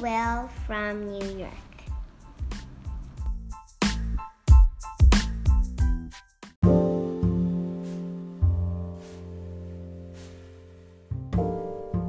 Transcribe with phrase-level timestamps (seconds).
[0.00, 1.50] Will from New York.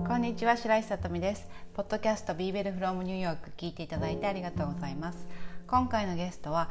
[0.07, 5.28] こんにちは白石さとみですポッドキャストビーベルフロムニューヨーク聞いていただいてありがとうございます。
[5.65, 6.69] 今回のゲストは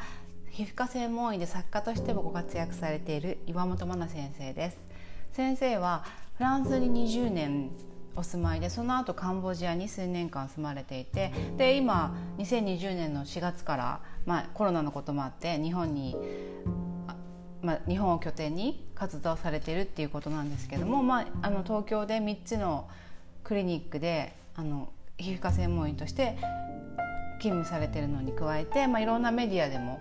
[0.50, 4.78] 皮膚科専門医で作家としてもご活躍されている岩本真奈先生です。
[5.32, 6.04] 先生は
[6.36, 7.70] フランスに20年
[8.18, 16.16] お住まいでその後カンボジアに数年間住まれていてで今2020年の4月から、まあ、コロナのこともあって日本に
[17.60, 22.88] まあ、日本を拠点に活動されているっていうことなんですけども、まあ、あの東京で3つの
[23.42, 26.36] クリニックであの皮膚科専門医として
[27.40, 30.00] 勤務されてるのに加えて、まあ、いろんなメディアでも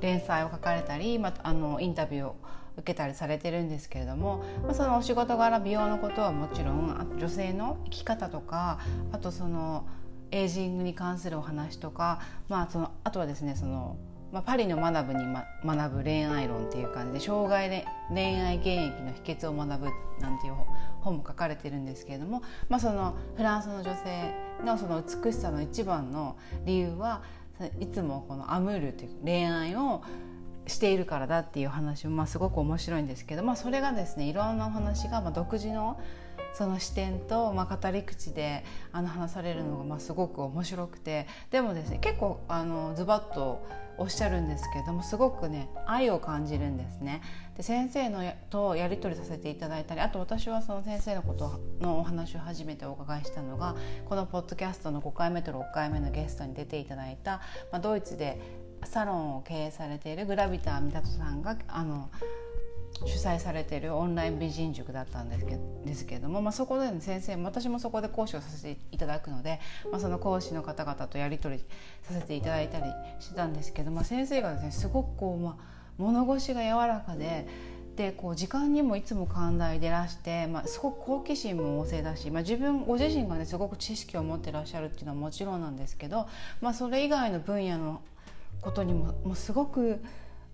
[0.00, 2.36] 連載を書かれたり、まあ、あのインタビューを
[2.76, 8.80] 受けたりされてるんですけれども、そのお仕事柄美容のことはもちろん女性の生き方とか
[9.12, 9.86] あとその
[10.30, 13.96] エイジングに関するお話とか、まあ、そのあとはですねその、
[14.32, 19.88] まあ、パリの学ぶに、ま、学ぶ恋愛論っていう感じで生涯で恋愛現役の秘訣を学ぶ
[20.20, 20.54] なんていう
[21.00, 27.22] 本も書かれてるんですけれども、まあ、そのフランスの女性のその美しさの一番の理由は
[27.80, 30.02] いつもこのアムールという恋愛を
[30.66, 36.00] しているからだっていう話もまあすごく面白いんですけど、まあ、それがですねいろんなお話がまあ独自の
[36.54, 43.66] その視点と、まあ、語り口であの話されるのがまあすごく面白くてでもですね結構あのズバッと
[43.98, 47.22] おっしゃるんですけどもすごくね愛を感じるんですね。
[47.56, 53.74] で先生のとやり取りさせていただいたりあと私はその先生のことのお話を初めてお伺いしたのが
[54.06, 57.40] このポッドキャストの5回目と6回目のゲストに出ていただいた、
[57.72, 58.40] まあ、ドイツで
[58.84, 62.10] サロンを経営されているグラビター三里さんがあの
[63.04, 69.60] 主催されているオンライン美人塾だったんですけですけれども、まあ、そこで、ね、先生私もそこで講師をさせていただくので、
[69.90, 71.64] まあ、その講師の方々とやり取り
[72.02, 72.84] させていただいたり
[73.20, 75.54] してたんですけど、まあ、先生がですねすごくこう、まあ、
[75.98, 77.76] 物腰が柔らかで。
[77.96, 86.26] でこう時間にもいつも寛大でらして、まあ、すごく好奇心も旺盛だし、まあ、自分ご自身がねすごく知識を持ってらっしゃるっていうのはもちろんなんですけど、
[86.60, 88.02] まあ、それ以外の分野の
[88.66, 90.02] ことにももうすごく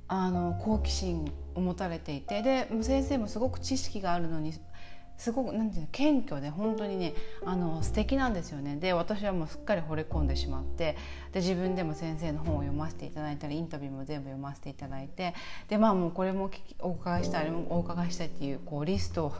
[0.07, 4.53] あの好奇心を持たれていてで先生もすごく知識があるのに
[5.17, 7.15] すごくなんていうの謙虚で本当にね
[7.47, 8.77] あの素敵なんですよね。
[8.77, 10.99] で私はもうすっかり惚れ込んでしまって
[11.33, 15.35] で自分でも先生の本を読ませていただいたりインタビューも全部読ませていただいて
[15.69, 16.51] でまあもうこれも
[16.81, 19.35] お伺いしたいあれもお伺いしたいっていうこうリストを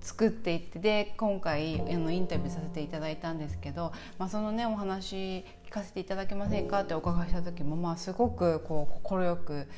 [0.00, 9.68] 作っていってで今回あのインタビューさせていただいたんですけど、まあ、そのねお話聞かせていただけませんかってお伺いした時も、まあ、すごくこう快く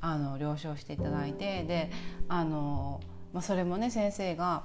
[0.00, 1.90] あの了承していただいてで
[2.28, 3.00] あの、
[3.32, 4.62] まあ、それもね先生が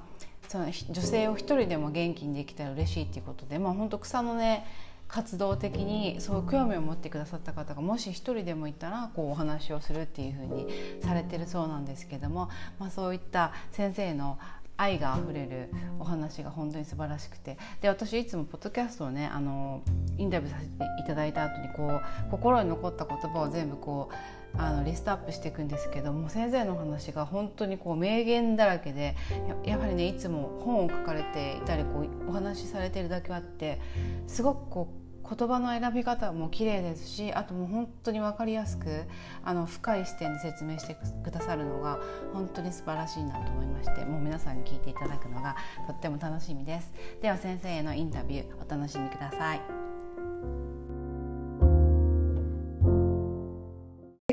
[0.48, 4.66] その女性を一人でも元気にできたら嬉しいっていうことで、まあ、本当草のね
[5.08, 10.68] 活動的にそう興味を持ってくださった方がもし一人でもいたらこうお話をするっていうふうに
[11.02, 14.38] されてるそうなんですけども、まあ、そういった先生の
[14.78, 17.58] 愛があふれるお話が本当に素晴らしくて。
[17.82, 19.82] で私いつもポッドキャストをねあの
[20.18, 24.16] インタビューさせていただいた後にこう心に残った言葉を全部こう
[24.58, 29.16] あのリストアップしていくんですけども先生の話が本当にこう名言だらけで
[29.64, 33.80] やはりねいつも本を書かれていたりこうお話しされているだけあって
[34.28, 39.04] すごくこう言葉の選び方も綺麗ですしあともう本当に分かりやすく
[39.44, 42.00] あの深い視点で説明してくださるのが
[42.34, 45.56] 本当に素晴らしいなと思いましてもう皆さんに聞いていただくのが
[45.88, 46.94] とっても楽しみです。
[47.22, 49.62] では先生へのインタビューお楽しみください。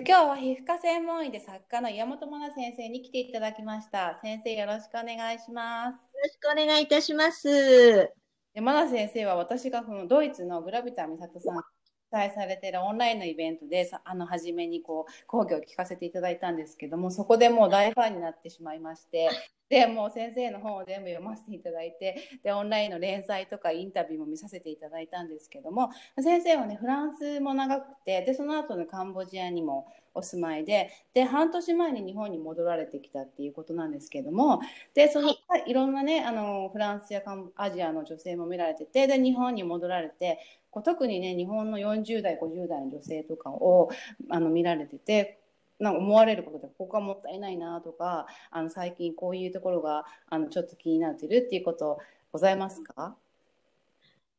[0.07, 4.19] 今日は皮膚科専門医で作家の岩本真奈先生に来ていただきました。
[4.21, 5.95] 先生よろしくお願いします。
[5.95, 8.24] よろしくお願いいたします
[8.55, 19.29] でマナ先生は私がそのドイツのグラビタ美里さん主催されてるオンラインのイベントであの初めにこう講義を聞かせていただいたんですけどもそこでもう大ファンになってしまいまして
[19.69, 25.91] でもう先生の本を全部読ませていただいてでオンラインの連載とかインタビューも見させていただいたんですけども
[26.21, 34.61] 先生はねフランスも長くてでその後のカンボジアにもお住まいでで半年前に日本に戻られてきたっていうことなんですけども
[34.95, 37.23] でその、はい、いろんなねあのフランスや
[37.57, 40.39] アジアの女性も見られててで日本に戻られて
[40.71, 43.91] こう特にね日本の40代50代の女性とかを
[44.31, 45.41] あの見られてて
[45.81, 51.99] なんか思われることでここはもったいないなとかあの最近こういうところがあのちょっと気になってるっていうこと
[52.33, 53.17] ございますか？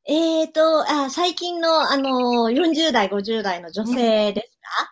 [0.08, 4.92] えーと、あ最近のあの40代、50代の女性ですか、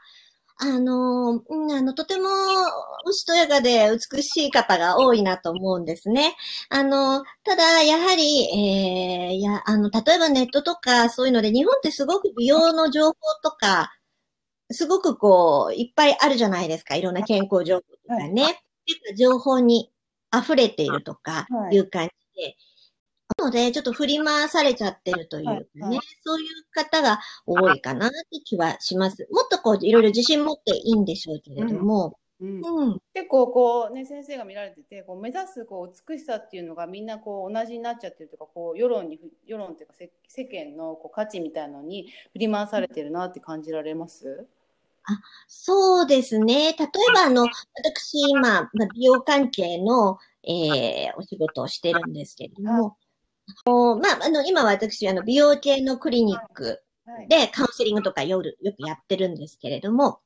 [0.66, 2.30] あの、うんあの、とても、
[3.06, 6.36] おしとやかで美しい方が多いなと思うんですね。
[6.70, 13.14] あの、ただ、やはり、えー、いや、あの、例えばネットとか、そういうので、日本ってすごく美容の情報
[13.44, 13.92] とか、
[14.72, 16.96] すごくこう、いっぱいあるじゃないですか。
[16.96, 18.52] いろんな健康情報とかね。
[18.52, 18.56] っ
[18.86, 19.92] てい情報に
[20.34, 22.48] 溢れているとかはいいう感じで。
[22.50, 22.54] な
[23.44, 29.28] ので、ちょっと振り回されちゃってるというかね、はいはいそういう方が多いかなって気はします。
[29.32, 33.02] もっとこう、いろいろ自信持っていいんでしょうけれども、うんうん。
[33.14, 44.46] 結構こうね先生が見られててこう目指すこう美しさっていうのがみんなこう同じになっちゃってるというかこう世論に世論っていうか世世間のこう価値みたいなのに振り回されてるなって感じられます？
[45.48, 46.76] そうですね。
[46.78, 52.98] 例えば、あの、私、今、まあ美容関係の、えーお仕事をしてるんですけれども、
[53.66, 57.28] おまあ、あの、今私、あの、美容系のクリニックはい。
[57.28, 60.20] でカウンセリングとか夜、よくやってるんですけれども、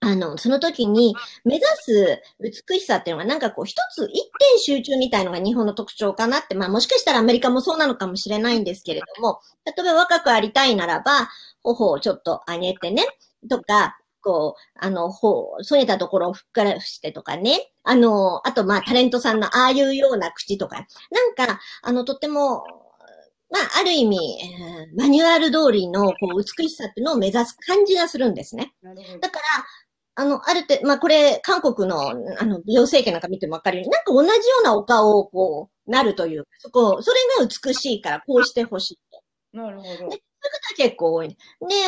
[0.00, 1.14] あの、その時に
[1.44, 11.28] 目指す美しさっていうのがなんかこう一つ一点集中みたいのが日本の特徴かなって、まあもしかしたらアメリカもそうなのかもしれないんですけれども、例えば若くありたいならば、
[11.62, 13.06] 頬をちょっと上げてね、
[13.48, 17.72] とか、こう、あの、頬、添えたところをふっからしてとかね。
[17.82, 22.64] あの、あとまあタレントさんのああいうような口とか、なんか、あの、とっても、
[23.50, 28.72] まあ、ある意味、えーマニュアル通りのこう美しさっていうのを目指す感じがするんですね。
[29.20, 29.30] だ。
[29.30, 29.44] から、
[30.14, 32.14] あの、ある程度、まあ、これ、韓国の、あ
[32.44, 39.22] の、美容整形なんか見てもわかるように、なんか同じようなお顔をこう、なるというか、そこ、それが美しいから、こうしてほしいと。
[39.52, 40.16] なるほど。
[40.50, 41.28] 方が結構多い。
[41.28, 41.36] で、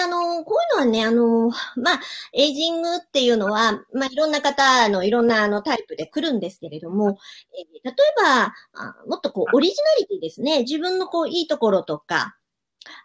[0.03, 2.01] あの、こういうのはね、あの、まあ、
[2.33, 7.19] エイジングっていうのは、まあ、いろんな方のいろんなあのタイプで来るんですけれども、
[7.59, 10.61] えー例えばあ、もっとこう、オリジナリティですね。
[10.61, 12.37] 自分のこう、いいところとか、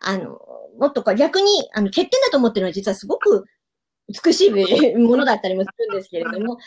[0.01, 0.40] あの、
[0.80, 3.45] もっとこう、逆に、あの、欠点だと思ってるのは実はすごく
[4.24, 4.50] 美しい
[4.98, 6.58] ものだったりもするんですけれども、そういうよ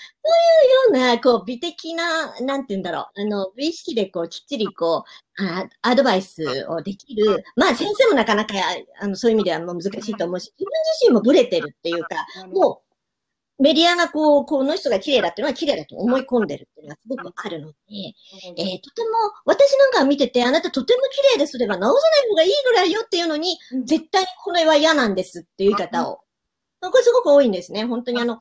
[0.88, 5.04] うな、こう、美的な、なんて言うんだろう、あの、美意識でこう、きっちりこ
[5.38, 7.42] う、あアドバイスをできる。
[7.56, 8.54] まあ、先生もなかなか、
[9.00, 12.92] あの、そういう意味ではもう難しいと思うし、自分自身もブレてるっていうか、もう、
[13.62, 17.76] メディアがこう、この人が綺麗だっていうのは綺麗だと思い込んでるっていうのがすごくあるので、
[18.56, 19.10] えーとても、
[19.44, 26.20] 私なんか見てて、あなたとても綺麗ですれば直さない方がいいぐらいよっていうのに、うん絶対にこれは嫌なんですっていう言い方を。
[26.90, 27.84] これすごく多いんですね。
[27.84, 28.40] 本当にあの、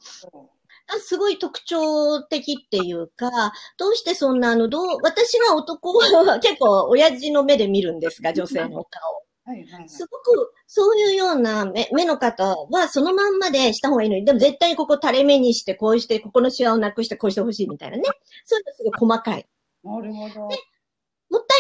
[0.88, 3.29] あすごい特徴的っていうか、
[3.77, 9.13] どうしてそんなあの、どう、私が男は結構親父の目で見るんですが、 女性の顔。
[9.43, 9.89] はいはいはい。
[9.89, 18.03] すごく、そういうような目目の方は、そのまんまでした方がいいのに、でも絶対にここ垂れ目にして、こうして、ここのシワをなくして、こうしてほしいみたいなね。
[18.45, 19.47] そういうのすごい細かい。
[19.83, 20.49] なるほど。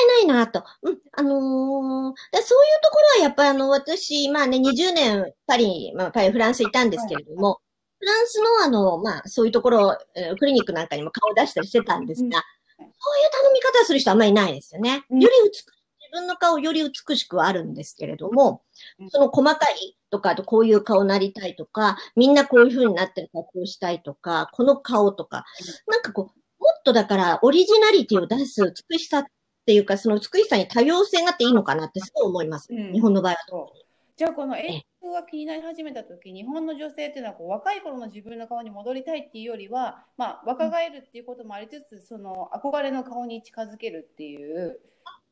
[0.01, 0.63] いないなと。
[0.83, 0.97] うん。
[1.13, 7.59] あのーだそういうところはやっぱりあの、私、まあね、20年パリ、まあパリ、フランスいたんですけれども、
[7.99, 12.43] フランスのあの、まあそういうところ、えークリニックなんかにも顔を出したりしてたんですが、うん
[12.83, 15.03] そういう頼み方する人あんまりいないですよね。
[15.11, 15.65] うんより美し
[16.11, 18.63] 自分の顔より美しくはあるんですけれども、
[18.99, 25.45] うんその細かいとか、あとこういう顔になりたいとか、みんなこういう風になってるからこうしたいとか、この顔とか、
[25.87, 26.25] なんかこう、
[26.61, 29.31] もっとだからオリジナリティを出す美しさって
[29.73, 32.67] いうか、その美しさに多様性があっていいのかなってすごい思います。
[32.71, 32.93] うん。
[32.93, 33.37] 日本の場合は。
[33.47, 33.81] そう。
[34.17, 44.79] じゃあこのエイジングが気になり始めた時日本の女性っていうのはこう若い頃の自分の顔に戻りたいっていうよりは、まあ、若返るっていうこともありつつその憧れの顔に近づけるっていう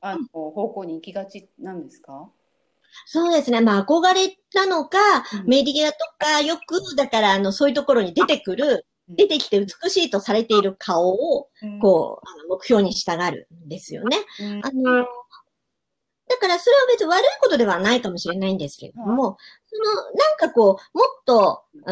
[0.02, 2.32] あの方向に行きがちなんですか、
[3.06, 3.62] そうですね。
[3.62, 4.98] まあ、憧れなのか、
[5.34, 5.48] うん。
[5.48, 14.18] メディアとか、よく、だから、あの、そういうところに出てくる、出てきて美しいとされている顔を、うんこう、あの目標に従うんですよね。
[14.40, 15.08] うんあの、
[16.30, 21.92] だからそれは別に悪いことではないかもしれないんですけれども、その、なんかこう、もっと、う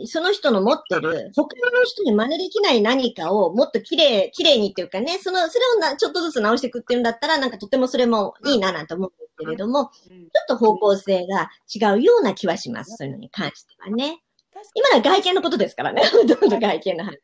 [0.00, 12.96] ーん、その人の持ってる、他の人に真似できない何かをもっと綺麗、綺麗にっていうかね、その、それをなちょっとずつ直していくっていうんだったら、なんかとてもそれもいいななんて思うんですけれども、ちょうんっと方向性が違うような気はします。
[12.96, 14.22] そういうのに関してはね。
[14.74, 16.02] 今のは外見のことですからね。
[16.04, 17.18] ほとんど外見の話。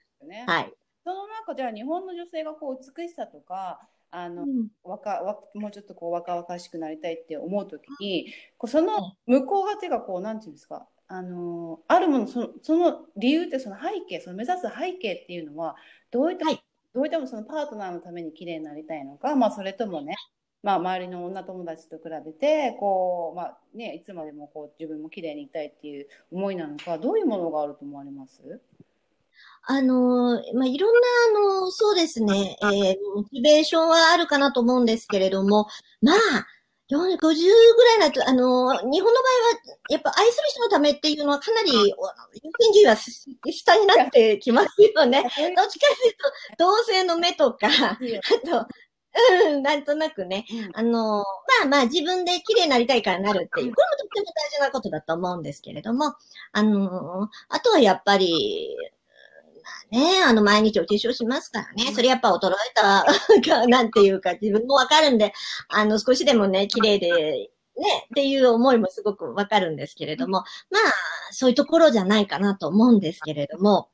[0.46, 0.72] はい。
[1.04, 15.76] その中じゃあ日本の女性がこう美しさとかあの、うん若わもうちょっとこう若々しくなりたいって思うときにこうその向こうが手がこうなんていうんですかあのあるものそのその理由ってその背景その目指す背景っていうのは
[16.10, 16.64] どういった、はい
[16.94, 20.14] どういったもそのパートナーのために綺麗になりたいのか、まあ、それともね、
[20.64, 28.40] まあ、周りの女友達と比べてこう、まあね、いつまでもこう自分も綺麗にいたいっていう思いなのかどういうものがあると思われます？
[29.66, 35.68] あのー、まあ、いろんな、あの、そうですね、えーモチベーションはあるかなと思うんですけれども、
[36.02, 36.16] まあ、
[36.90, 39.10] 50ぐらいだと、あの、日本の場合は、
[39.88, 41.94] やっぱ愛する人のためっていうのはかなり、優
[42.60, 42.96] 先順位は
[43.50, 45.22] 下になってきますよね。
[45.22, 46.12] どっちかという
[46.58, 47.96] と、同性の目とか、あ
[48.46, 48.68] と、
[49.14, 50.44] うん、なんとなくね、
[50.74, 51.24] あの、ま
[51.64, 56.14] あまあ自分で綺麗になりたいからなるっていう、これもとっても大事なことだと思うんですけれども、
[56.52, 58.76] あの、あとはやっぱり、
[59.92, 61.92] まあね、あの、毎日お化粧しますからね。
[61.94, 63.04] それやっぱ衰えた
[63.50, 65.32] か、なんていうか、自分もわかるんで、
[65.68, 70.38] あの、少しでもね、綺麗で、ね、っていう思いもすごくわかるんですけれども、
[70.70, 70.92] まあ、
[71.32, 73.88] そういうところじゃないかなと思うんですけれども。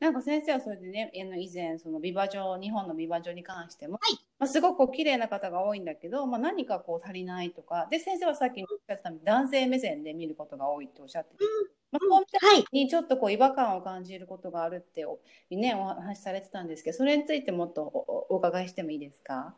[0.00, 11.44] なんか先生はそれでね、以前、その美馬女、日本の美馬女に関しても、はい、まあ、すごくこう綺麗な方が多いんだけど、まあ、何かこう足りないとか、で、先生はさっきおっしゃった男性目線で見ることが多いっておっしゃってて、
[11.90, 15.06] まあ、そうみたいにちょっとこう違和感を感じることがあるって
[15.50, 17.82] ね、お話しされてたんですけど、それについてもっと
[18.28, 19.54] お伺いしてもいいですか？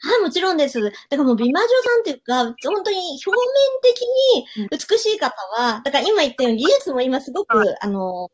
[0.00, 0.80] はい、もちろんです。
[0.80, 3.36] だからもう美魔女さんっていうか、本当に表面
[3.82, 4.00] 的
[4.62, 8.30] に美しい方は、だから今言ったように技術も今すごく、あの、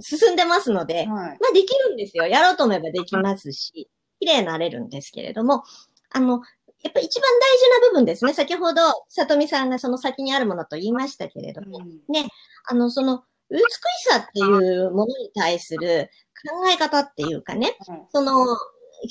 [0.00, 2.26] 進んでますので、はい、まあできるんですよ。
[2.26, 3.88] やろうと思えばできますし、
[4.20, 5.64] 綺麗になれるんですけれども、
[6.10, 6.40] あの、
[6.82, 8.34] やっぱ一番大事な部分ですね。
[8.34, 12.28] 先ほど、さとみさんがその先にあるものと言いましたけれども、うん、ね、
[12.66, 13.64] あの、その、美し
[14.10, 16.10] さっていうものに対する
[16.50, 18.56] 考え方っていうかね、うん、その、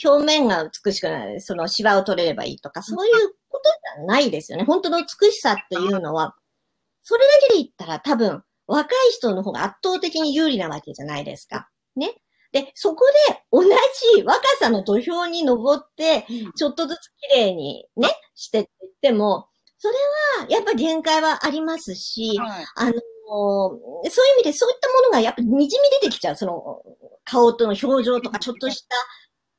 [0.04, 3.14] 表面が美しくない、そのシワを取れればいいとか、そういう
[3.50, 4.66] ことじゃないですよね。
[4.66, 6.36] 本当の美しさっていうのは、
[7.04, 11.70] それだけで言ったら多分、若い人の方が圧倒的に有利なわけじゃないですか。
[11.96, 12.16] ね。
[12.52, 19.48] で、そこで同じ若さの土俵に登って、ちょっとずつ綺麗にね、してって言っても、
[19.80, 19.96] それ
[20.46, 26.36] はやっぱ限界はありますし、はい、あの、そういう意味でそういったものがやっぱ滲み出てきちゃう。
[26.36, 26.82] その、
[27.26, 28.96] 顔との表情とか、ちょっとした、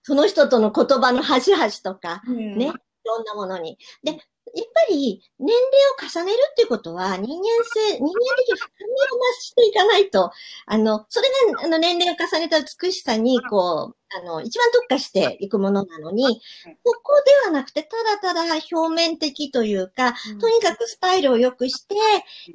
[0.02, 2.72] その人との言葉の端々とか、ね、い
[3.04, 3.76] ろんなものに。
[4.04, 4.18] で、
[4.54, 5.62] やっぱり年齢
[5.98, 10.30] を重ねるっていうことは人間性、人間的深みを増していかないと、
[10.66, 16.40] あの、それがあの年齢を重ねた美しさに、こう、あの、一番特化していくものなのに、
[16.84, 18.42] ここではなくて、ただただ
[18.72, 21.94] 表面的というか、とにかくスタイルを良くして、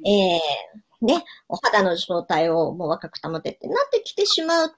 [0.08, 4.76] えー、ね、お肌の状態をもう若く保てってなってきてしまうと、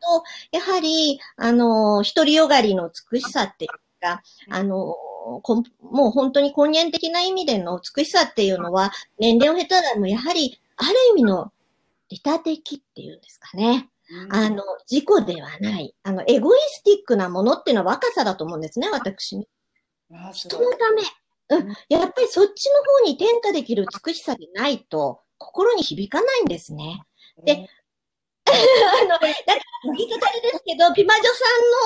[0.51, 11.53] やはり、あの、独りよがりの美しさっていうか、あの、もう本当に根源的な意味での美しさっていうのは、年齢を経たらもやはり、ある意味の
[12.09, 13.89] 利他的っていうんですかね。
[14.31, 15.95] あの、自己ではない。
[16.03, 19.47] あの、エゴイスティックなものっていうのは若さだと思うんですね、私ね。
[20.33, 21.03] 人のため。
[21.57, 21.69] うん。
[21.89, 27.03] やっぱりそっちの方に転嫁できる美しさでないと、心に響かないんですね。
[27.45, 27.69] で、
[28.45, 29.27] あの、なんか
[29.97, 31.31] 言い方あれですけど、美魔女さ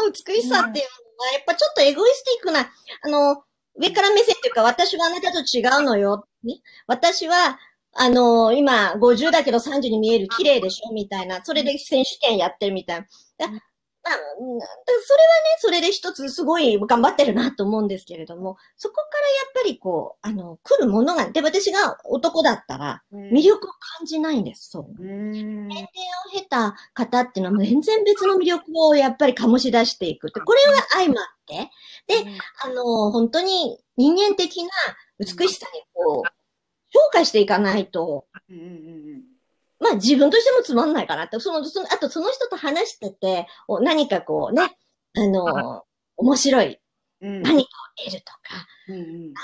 [0.02, 0.86] んの美しさっていう
[1.30, 2.60] あ、やっぱちょっとエゴイスティックな、
[3.02, 3.42] あの、
[3.78, 6.26] 上から目線っていうか、私はあなたと違うのよ。
[6.44, 7.58] ね、私は、
[7.98, 10.92] あの、今、50だけど30に見える綺麗でしょ？
[10.92, 11.42] みたいな。
[11.44, 13.06] それで選手権やってるみたいな。
[14.08, 14.66] まあ、それはね、
[15.58, 25.02] それで一つすごい頑張ってるなと思うんですけれども、そこからやっぱりこう、あの、来るものが、で、私が男だったら、魅力を感じないんです、そう。
[25.02, 30.28] 年齢を経た方っていうのは全然別の魅力をやっぱり醸し出していく。
[30.28, 31.70] って、これは相まって、
[32.06, 32.30] で、
[32.62, 34.70] あの、本当に人間的な
[35.18, 36.28] 美しさにこう、
[36.90, 38.26] 評価していかないと、
[39.86, 43.46] まあ自分としてもつまんないかなって、その、その、あとその人と話してて、
[43.82, 44.76] 何かこうね、
[45.14, 45.84] あの、
[46.16, 46.80] 面白い、
[47.20, 47.64] 何かを
[48.04, 48.66] 得るとか、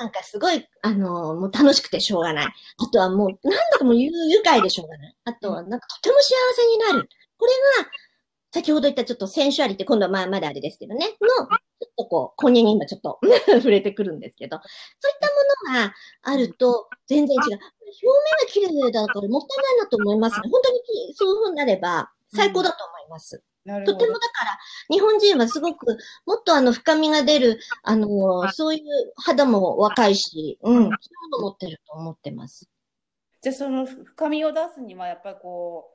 [0.00, 2.46] なんかすごい、あの、もう楽しくてしょうがない。
[2.46, 4.10] あとはもう、なんだかもう愉
[4.44, 5.16] 快でしょうがない。
[5.24, 7.08] あとは、なんかとても幸せになる。
[7.38, 7.52] これ
[7.84, 7.90] が、
[8.52, 13.18] 先ほど言ったちょっとセンシュアリって今度はまあまだあれですけどね、の、ちょっとこう、根源に今ちょっと
[13.48, 14.62] 触れてくるんですけど、そ
[15.08, 15.28] ういった
[15.64, 17.42] があると全然違う。
[17.42, 20.48] 表面が綺麗だからもったいないなと思いますね。
[20.50, 20.80] 本当に
[21.14, 23.42] そういう風になれば最高だと思います。
[23.64, 24.58] うん、とてもだから、
[24.90, 28.82] 日本人はすごく、もっとあの、深みが出る、あの、そういう
[29.14, 30.90] 肌も若いし、うん、そういう
[31.30, 32.68] の持ってると思ってます。
[33.40, 35.92] じゃあ、その深みを出すには、やっぱりこ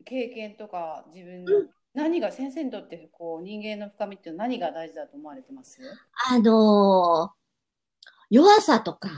[0.00, 5.78] う、経験とか自分の、うん、何が先生にとってこう人間の深みって何が大事だと思われてます？
[6.30, 7.45] あのー、
[8.30, 9.08] 弱さとか、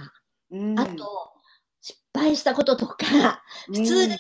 [0.51, 1.33] うん、あと、
[2.15, 4.17] 失敗したこととか、普通で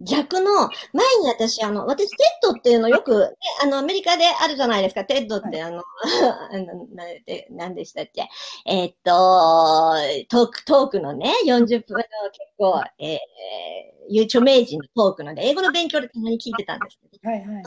[0.00, 5.04] 逆の、前に私、あの、私、 TEDっていうのよく、ね、あの、アメリカであるじゃないですか。
[5.04, 5.82] TEDって、あの、
[6.52, 8.28] あのなで何でしたっけ？
[8.64, 9.94] えー、っと、
[10.28, 17.64] トーク、トークのね、40分の結構、えー、著名人のトークので、英語の勉強でたまに聞いてたんですけど、はいはいはい、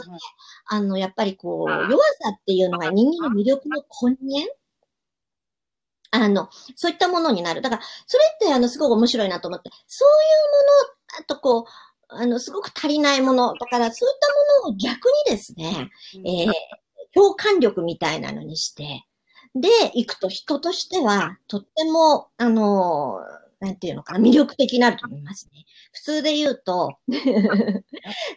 [0.69, 4.55] あの、やっぱりこう、弱さっていうのが人間の魅力の根源
[6.13, 7.62] あの、そういったものになる。
[7.62, 11.63] だから、それって、あの、すごく面白いなと思って、そういうもの、あとこう、
[12.08, 13.55] あの、すごく足りないもの。
[13.55, 14.17] だから、そういっ
[14.62, 15.89] たものを逆にですね、
[16.24, 16.51] えー、
[17.15, 19.05] 共感力みたいなのにして、
[19.55, 23.20] で、行くと人としては、とっても、あの、
[23.60, 25.65] なんていうのかな、魅力的になると思いますね。
[25.93, 26.98] 普通で言うと、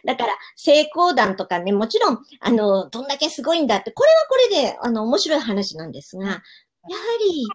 [0.05, 6.41] だから、成功談とかね、もちろん、あの、どんだけすごいんだって、これはこれで、あの、面白い話なんですが、やは
[7.19, 7.45] り、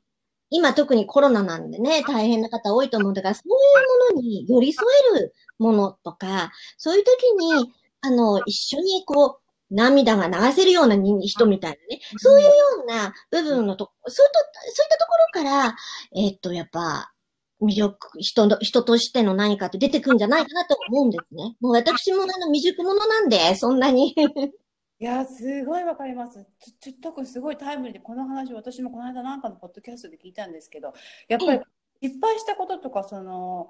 [0.52, 4.85] 今特にコロナなんでね、大変な方多いと思うんだから、そういうものに寄り添
[5.16, 9.42] えるものとか、そういう時に、あの、一緒にこう、
[9.75, 12.52] 涙が流せるような人みたいなね、そういうよ
[12.85, 15.76] うな部分のと、そういった、そういったところから、
[16.14, 17.12] えー、っと、やっぱ、
[17.62, 21.56] 魅力、人の、人としての何かって出てくるんじゃないかなと思うんですね。
[21.61, 24.14] もう私もあの未熟者なんで、そんなに
[25.02, 26.47] いや、すごいわかります。
[26.78, 30.94] ちょ、特にすごいタイムリーで、この話、私もこの間なんかのポッドキャストで聞いたんですけど、
[31.26, 31.61] やっぱり
[32.00, 33.68] 失敗したこととか、その、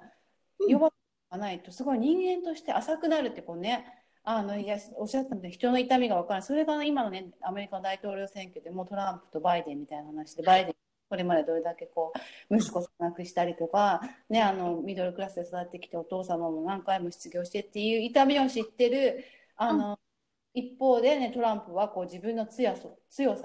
[0.69, 0.93] 弱
[1.31, 3.83] がないと、すごい人間として浅くなるってこうね、
[4.23, 6.47] あのいやおっしゃったので人の痛みが分からない。
[6.47, 10.75] それが今のねアメリカの大統領選挙でもトランプとバイデンみたいな話でバイデン
[11.09, 12.13] これまでどれだけこ
[12.49, 19.25] う息子さん亡くしたりとか、ね、あのミドルクラスで育ってきてお父様も何回も失業してっていう痛みを知ってる
[19.57, 19.97] あの、うん、
[20.53, 23.43] 一方で、ね、トランプはこう自分の強さ強さ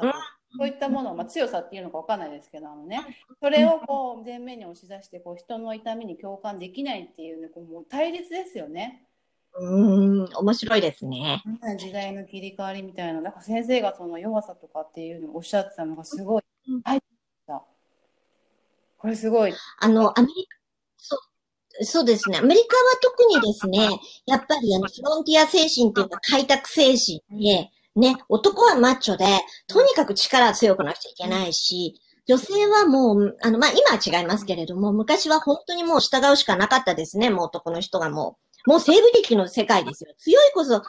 [0.56, 3.00] そういったものを、まあ、強さっていうのか分かんないですけどあの、ね、
[3.40, 9.04] それをこう前面に押し出してこう人の痛みに共感できないっていう,、ね、こうもう対立ですよね。
[9.60, 11.42] うん、面白いですね。
[11.78, 16.42] 時代の切り替わりみたいな、なんか先生がその弱さとかっていうのをおっしゃってたのがすごい、
[16.84, 17.00] はい、
[18.98, 19.54] これすごい。
[19.78, 20.56] あの、アメリカ、
[20.96, 21.20] そう、
[21.82, 22.38] そうですね。
[22.38, 23.88] アメリカは特にですね、
[24.26, 29.24] やっぱりあの、フロンティア精神っていうか開拓精神で、ね、男はマッチョで、
[29.66, 38.70] とにかく力強くなくちゃいけないし、女性はもう、あの、まあ、今は違いますけれども、昔は本当にもう従うしかなかったですね、もう男の人がもう。
[38.70, 40.14] もう西部劇の世界ですよ。
[40.18, 40.82] 強いこそ、強い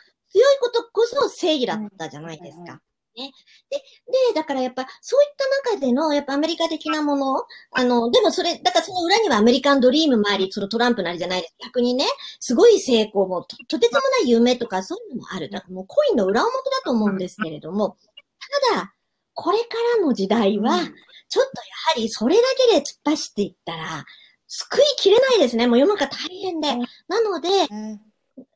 [0.60, 2.82] ことこそ正義だったじゃないですか。
[3.16, 3.32] ね。
[3.70, 3.84] で、で、
[4.34, 11.56] だからやっぱ、そういった中での、やっぱアメリカ的なもの、あの、でもそれ、だからその裏にはアメリカンドリームもあり、そのトランプなりじゃないです。
[11.64, 12.06] 逆にね、
[12.40, 15.50] すごい成功もと、とてつもない夢とかそういうのもある。
[15.50, 17.98] だからもうコインの裏表だと思うんですけれども、
[18.72, 18.94] ただ、
[19.34, 19.66] これか
[19.98, 20.80] らの時代は、
[21.30, 24.06] ちょっとやはりそれだけで突っ走っていったら、
[24.48, 25.68] 救いきれないですね。
[25.68, 26.68] もう世の中大変で。
[27.08, 27.50] なので、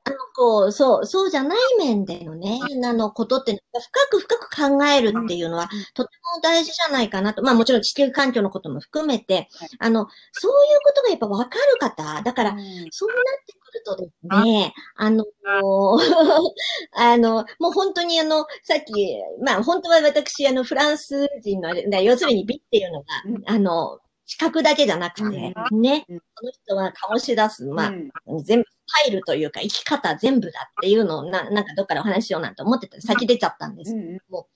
[0.05, 7.41] あの、こう、そう、そうじゃない面でのね、あの、ことって、深く深く考えるっていうのは、とても大事じゃないかなと。
[7.41, 9.47] まあもちろん地球環境のことも含めて、
[9.79, 12.49] あの、そういうことがやっぱわかる方、だから、
[12.91, 15.09] そうなってくるとですね、あ。
[15.09, 15.23] の、
[16.95, 18.93] あの、もう本当にあの、さっき、
[19.41, 23.05] まあ本当は私、あの、フランス人の、要するに美っていうのが、
[23.47, 27.89] あの、視覚だけじゃなくて、うん、ね、うん、この人は醸し出す、まあ、
[28.27, 33.93] うん、全部、スタイルというか、生き方全部だっていうのをな、なんかどっからお話しようなんて思ってたら先出ちゃったんです。
[33.93, 34.47] けども、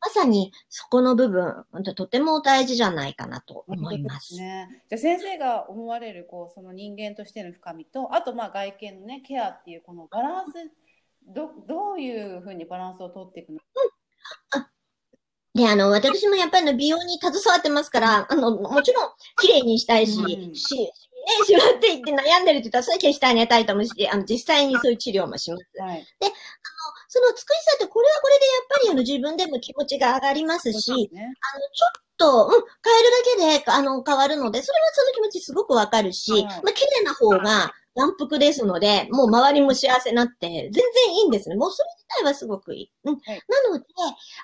[0.00, 1.64] まさにそこの部分、
[1.94, 4.36] とても大事じゃないかなと思います。
[4.36, 10.52] ね、じゃ先生が思われる、こう、その人間としての深みと、あと、まあ、外見のね、ケアっていう、このバランス、
[11.26, 14.68] ど、どういうふうにバランスをとっていくの、うん、あ
[15.54, 20.90] で、あの、私もやっぱりの美容に携わってますから、あの、もちろん、綺麗にしたいし、うん、し、
[21.22, 25.64] ね、しまっていって悩んでるって言ったら、それ消してあげたいと思うし、あの、実際にそういう治療もします。
[25.78, 26.32] はい、で、あの、
[27.08, 40.82] その美しさって、これはこれでやっぱりあの、自分でも気持ちが上がりますし、ね、あの、ちょっと、うん、変えるだけで、あの、変わるので、それはその気持ちすごくわかるし、はい、まあ、綺麗な方が、眼福ですので、もう周りも幸せになって、全然
[41.16, 41.56] いいんですね。
[41.56, 42.92] もうそれ自体はすごくいい。
[43.04, 43.14] うん。
[43.14, 43.84] はい、なので、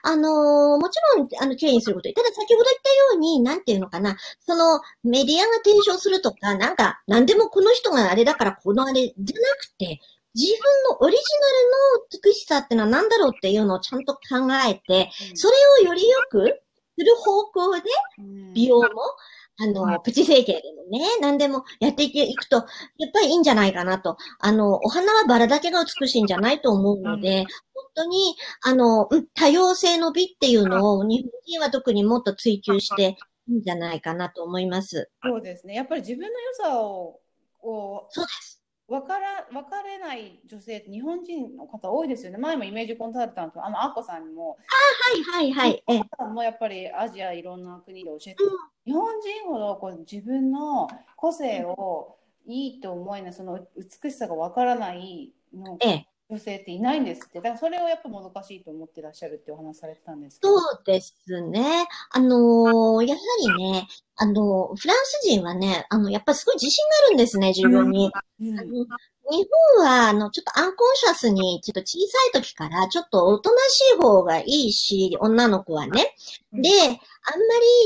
[0.02, 2.12] あのー、もちろん、あの、綺麗にすること。
[2.12, 10.00] ただ先ほど言ったように、なんていうのかな、その、メディアが提唱するとか、なんか、なんでもこの人があれだからこのあれじゃなくて、
[10.34, 14.20] 自分のオリジナルの美しさってのは何だろうっていうのをちゃんと考
[14.68, 16.60] えて、それをよりよく
[16.98, 17.82] する方向で、
[18.54, 18.88] 美容も、
[19.60, 22.66] あの、プチ整形でもね、何でもやっていくと、やっ
[23.12, 24.16] ぱりいいんじゃないかなと。
[24.38, 27.44] あの、お花はバラだけが美しいんじゃないと思うので、
[27.74, 33.16] 本当に、あの、多様性の美っていうのを日本人は特にもっと追求して
[33.48, 35.10] いいんじゃないかなと思います。
[35.24, 35.74] そうですね。
[35.74, 37.18] やっぱり自分の良さを、
[37.58, 38.57] こう、そうです。
[38.88, 42.38] 分から分かれない女性日本人の方多いですよね。
[42.38, 44.56] 前もイメージコンサルタントあのアッコさんにも。
[45.30, 45.84] あはいはいはい。
[45.88, 48.50] えさんもやっぱりアジアいろんな国で教えて、うん、
[48.86, 57.38] 日本人ほどこう自分の個性をいいと思えないその美しさが分からないの、ええ、女性っていないんですって。
[57.38, 60.38] だからそれをやっぱもどかしいと思ってらっしゃるってお話されてたんです。
[60.42, 61.86] そうですね。
[62.10, 63.20] あのーやは
[63.56, 63.86] りね、
[64.16, 68.10] あの、フランス人はね、あの、やっぱりすごい自信があるんですね、自分に。
[68.40, 68.86] うんあの
[69.30, 71.98] 日本は、あの、ちょっとアンコンシャスに、ちょっと小
[72.32, 76.14] さい時から、ちょっとおとなしい方がいいし、女の子はね。
[76.54, 77.02] うんで、あんまり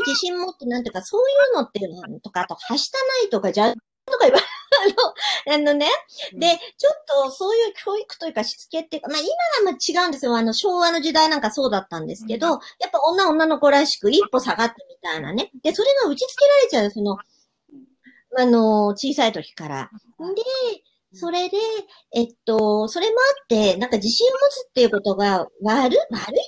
[0.07, 3.79] 自信持って、なんていうか、そういうのっていうのとか、あと、はしたないとか、じゃ、と
[4.19, 4.39] か言わ
[4.83, 5.87] あの、あのね、
[6.35, 9.29] で、ちょっとそういう教育というかしつけっていうか、まあ今
[9.69, 10.37] はまあ違うんですよ。
[10.37, 15.51] あの、昭和の時代なんかそうだったんですけど、うんやっぱ女女の子らしく一歩下がってみたいなね。
[15.63, 16.35] で、それが打ち付
[16.71, 17.19] けられちゃう、その、
[18.39, 19.91] あの、小さい時から。
[20.19, 20.83] で、
[21.15, 21.59] それで、
[22.15, 26.05] えっと、それもあって、なんか自信を持つっていうことが悪い、悪いって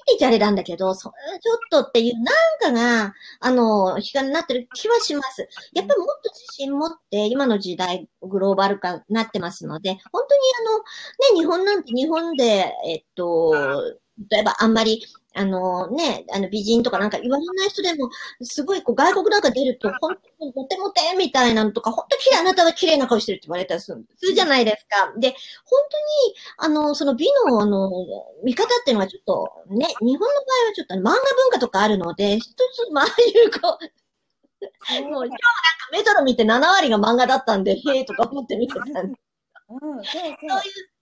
[0.08, 5.46] 言っちゃあれなんだけど、それちょっとっていう、なんかが、あの、引き金になってる気はします。
[5.74, 13.52] やっぱりもっと自信持って、今の時代、グローバル化になってますので、本当にあの、ね、日本なんて日本で、えっと、
[14.30, 15.02] 例えばあんまり、
[15.36, 18.08] あのね、あの美人とかなんか言われない人でも、
[18.42, 25.12] すごいこう外国なんか出ると、本当にモテモテみたいなのとか、本当に綺麗、あなたは綺麗な顔してるって言われたりするするじゃないですか。
[25.18, 25.30] で、
[25.64, 27.90] 本当に、あの、その美の、あの、
[28.44, 33.84] 見方っていうのはちょっと、ね、日本の場合はちょっと漫画文化とかあるので、一つ、まああいうこう、
[35.10, 35.38] もう今日なんか
[35.92, 39.18] メトロ見て7割が漫画だったんで、へえとか思って見てたんで
[39.68, 40.50] うん、そうそう。
[40.50, 40.93] そういう、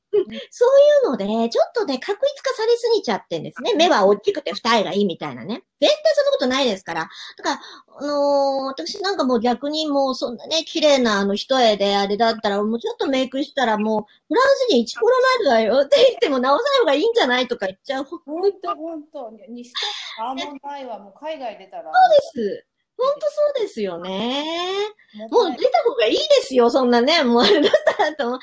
[0.50, 3.74] そういうので、ちょっとね、確一化されすぎちゃってんですね。
[3.74, 5.62] 目は大きくて二重がいいみたいなね。
[5.80, 7.08] 絶対そんなことないですから。
[7.38, 7.60] だから、
[7.98, 18.06] あのー私なんかもう逆にもうそんなね、綺麗なあの一重であれだったら、もうちょっとメイクしたらもう、フランス人イチコロなるわよ って言っても直さない方がいいんじゃないとか言っちゃう。
[18.06, 19.76] そう本当本当にして
[20.20, 22.66] アーモンドアイはもう海外出たらです。
[23.02, 24.44] 本当そうですよね。
[25.30, 27.22] もう出た方がいいですよ、そんなね。
[27.24, 28.38] もうあれだったらと思う。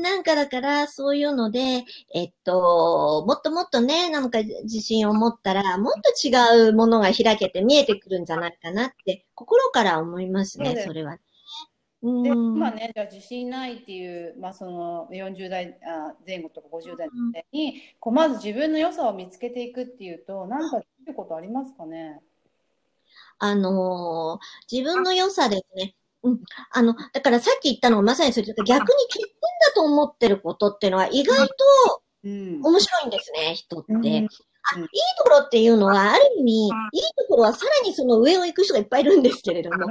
[0.00, 1.84] なんかだから、そういうので、
[2.14, 11.18] えっと、もっともっとね、なんか自信を持ったら、もっと違うものが開けて見えてくるんじゃないかなって、心から思いますね、それは。
[12.00, 17.08] で今ね、じゃあ自信ないっていう、まあ、その40代あ前後とか50代
[17.50, 22.20] に、こうまず自分の良さを見つけていくっていうと、何かできることありますかね？
[23.38, 25.94] あのー自分の良さですね。
[26.22, 26.40] うん。
[26.72, 29.28] あの、だからさっき言ったのがまさにそれ逆に欠点
[29.68, 31.54] だと思ってることっていうのは意外と
[32.24, 33.92] うん面白いんですね、人って。
[33.92, 34.28] うん
[34.70, 36.70] あ、いいところっていうのは、ある意味、いい
[37.16, 39.86] ところはさらにその上を行く人がいっぱいいるんですけれども、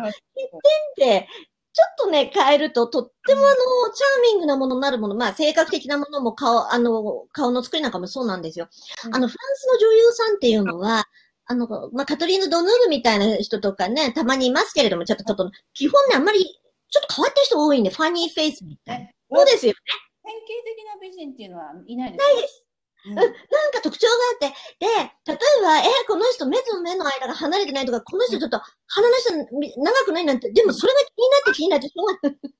[0.97, 1.27] で、
[1.73, 3.55] ちょっとね、変えると、とってもあの、
[3.93, 8.67] チャーミングなものになるもの、まあ、性格的なものも顔、あの、顔の作りなんかもそうなんですよ。
[9.05, 11.05] うんあの、フランスの女優さんっていうのは、
[11.47, 19.05] あの、まあ、カトリーヌ・ドヌールみたいな人とかね、たまにいますけれども、ちょっと、ちょっと、基本ね、あんまり、ちょっと変わってる人多いんで、ファニーフェイスみたいな。
[19.05, 19.77] えそうですよね。
[20.23, 22.63] 典型的な美人っていうのはいないですないです。
[23.07, 23.31] うんなん
[23.71, 32.39] か特徴があって、で、例えば、え、この人目と目の間が離れてないとか、この人ちょっと鼻の下み長くないなんて、でもそれが気になって気になってしょうがない。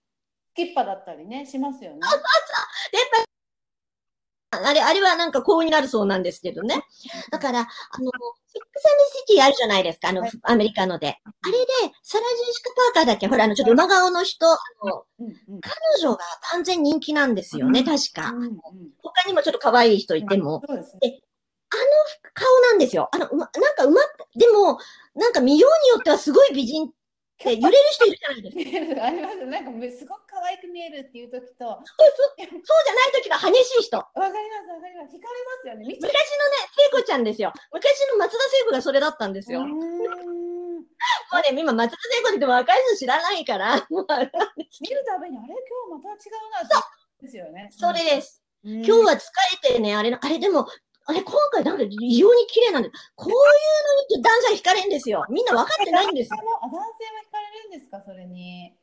[0.47, 1.99] スキッパだったりね、しますよね。
[1.99, 3.26] で、やっぱり、
[4.49, 6.81] あれ、あれはなんか幸運になるそうなんですけどね。
[7.31, 8.11] だから、あの、
[8.47, 11.17] セックスシティあるじゃないですか、あの、はいアメリカので。
[11.25, 15.03] あれで、サラ・ジェシカ・パーカーだっけほら、あの、ちょっと馬顔の人、あの、
[15.61, 16.19] 彼女が
[16.51, 18.33] 完全人気なんですよね、確か。
[19.03, 20.61] 他にもちょっと可愛い人いても。
[20.61, 21.19] ですね。
[22.33, 23.09] 顔なんですよ。
[23.11, 23.99] あの、なんかうま、
[24.35, 24.79] でも、
[25.15, 26.89] なんか見ようによってはすごい美人
[27.45, 28.49] 揺れる人いるじゃないで
[28.89, 29.05] すか。
[29.05, 33.97] ありますなんかすごく可愛く見えるっていう時と、わかそうじゃない時の激しい人。
[33.97, 35.15] ります、わかります。
[35.15, 35.85] 惹かれますよね。
[35.85, 36.13] 見昔のね、
[36.75, 37.53] 聖子ちゃんですよ。
[37.71, 39.61] 昔の松田聖子がそれだったんですよ。
[39.61, 40.81] もんう
[41.53, 45.53] ね、今松田聖子って若い人知らないから、見るたびに、あれ？
[45.89, 46.81] 今日また違うなっ
[47.19, 47.25] て。
[47.25, 47.69] ですよね。
[47.71, 48.43] それです。
[48.63, 48.73] うん。
[48.77, 49.17] 今日は疲
[49.63, 50.67] れてね、あれな、あれでも、
[51.09, 53.35] あれ今回なんか異様に綺麗なんで、こういう
[54.13, 55.25] のに男性は惹かれんですよ。
[55.29, 56.37] みんな分かってないんですよ。
[56.61, 58.73] あ男性は惹かれるんですか、それに。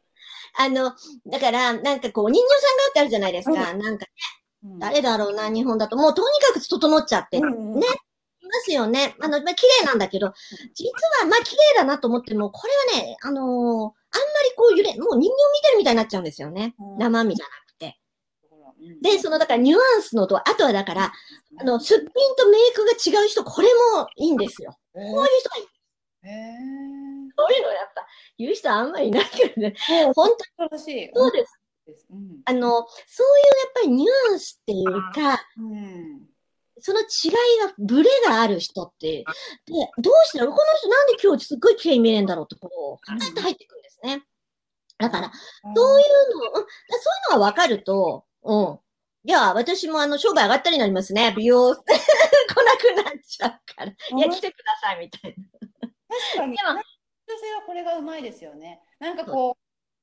[0.56, 0.94] あの、
[1.26, 3.52] だから、なんかこう、お人形さんがってあるじゃないですか。
[3.52, 4.06] うなんか、
[4.64, 5.96] うん誰だろうな、日本だと。
[5.96, 7.37] もうとにかく整っちゃって。
[7.37, 7.87] うんうんね。
[8.40, 9.14] いますよね。
[9.20, 10.32] あの、まあ、綺麗なんだけど、
[10.72, 16.74] 実は、まあ、綺麗だなと思っても、これはね、あのーあんまりこう揺れ、もう人形見てるみたいになっちゃうんですよね。
[16.78, 17.63] うん生身じゃなく
[19.03, 21.12] で、その、だからニュアンスのと、あとはだから、
[21.59, 24.77] あの、すっぴんとメイクが違う人、これもいいんですよ。
[24.94, 25.64] えーこういう人がいい。
[26.23, 28.07] へーそういうのやっぱ、
[28.38, 29.75] 言う人あんまりいないけどね。
[30.14, 30.31] 本。
[30.70, 31.59] 当そうです。
[32.11, 36.35] うんあの、そういうやっぱりニュアンスっていうか、うん
[36.81, 37.07] その違い
[37.66, 39.25] が、ブレがある人って、で、
[39.99, 44.23] どうしてこの人なんで今日すっごい綺麗に見えるんだろうって、こう、考えて入ってくるんですね。
[44.99, 45.33] だから、
[45.75, 48.78] そういうの、うん、だそういうのが分かると、うん。
[49.26, 51.33] いや、私もあの、商売上がったりになりますね。
[51.37, 53.87] 美容来なくなっちゃうから。
[53.87, 55.44] いや、来てください、みたいな。
[56.09, 56.57] 確かに。
[57.26, 58.83] 女性はこれがうまいですよね。
[58.98, 59.57] なんかこ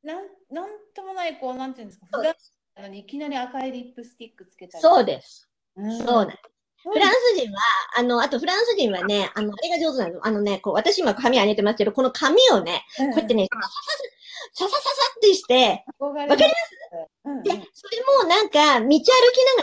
[0.03, 2.33] う、なんなんともない、こう、なんていうんですか、普段
[2.75, 4.81] なのにいきなり赤いリップスティックつけたり。
[4.81, 5.47] そうです。
[5.75, 5.97] うん。
[5.99, 6.39] そうなんです。
[6.83, 7.59] フランス人は、
[7.97, 10.25] あの、あとフランス人はね、あの、あれが上手なの。
[10.25, 13.47] あのね、こう、私今髪上げてますけど、この髪をね、うん、こうやってね、
[14.53, 16.43] さささささってして、わかり
[17.23, 17.43] うんうん。
[17.43, 18.99] で、それもなんか、道歩き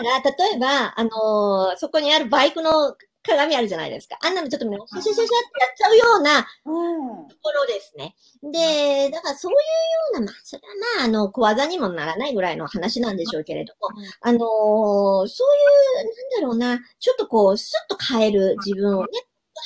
[0.03, 2.95] ながら、例えば、あのーそこにあるバイクの
[3.29, 4.19] 鏡あるじゃないですか。
[4.23, 8.15] あんなのちょっとね、シャシャシャシャってやっちゃうようなうんところですね。
[8.43, 9.63] で、だからそういうよ
[10.15, 16.05] うな、まあ、それはまあ、あの、小技にもならないぐらいの話なんでしょうけれども、うんあのーそういう、
[16.41, 19.09] なんだろうな、ちょっとこう、スッと変える自分をね、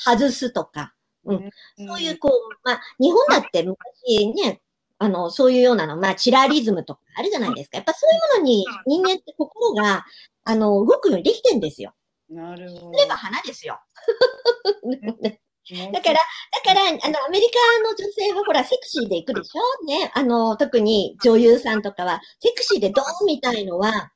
[0.05, 0.95] 外すとか、
[1.25, 2.33] そういう、こう、
[2.65, 4.61] まあ、日本だって昔ね、
[4.99, 7.79] あの、そういうようなの、まあ、チラリズムとかあるじゃないですか。
[7.79, 10.05] やっぱそういうものに人間って心が、
[10.45, 11.93] あの、動くようにできてんですよ。
[12.35, 12.93] なるほど。
[12.93, 13.79] 例えば花ですよ。
[14.85, 15.31] だ
[15.93, 19.85] だから、だから、あの、アメリカの女性はほら、セクシーで行くでしょ？
[19.87, 20.11] ね。
[20.15, 24.13] あの、特に女優さんとかは、セクシーでドーンみたいのは、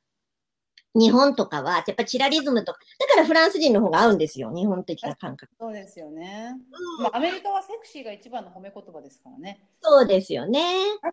[0.93, 4.51] 日本とかは、やっぱチラリズムとか、だからフランス人の方が合うんですよ。
[4.53, 5.53] 日本的な感覚。
[5.59, 6.53] そうですよね。
[6.97, 9.61] うんまあ、アメリカはセクシーが一番の褒め言葉ですからね。
[9.81, 10.59] そうですよね。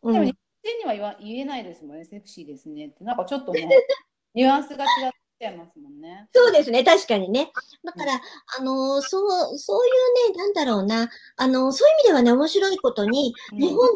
[0.02, 3.04] うんでも日本人には言わ言えないですもんね、セクシーですねって。
[3.04, 3.54] なんかちょっともう、
[4.34, 6.28] ニュアンスが違っちゃいますもんね。
[6.32, 7.50] そうですね、確かにね。
[7.84, 8.20] だから、
[8.58, 9.90] あのーそう、そうい
[10.30, 13.92] うね、なんだろうな、あのーそういう意味ではね、面白いことに、うん日本と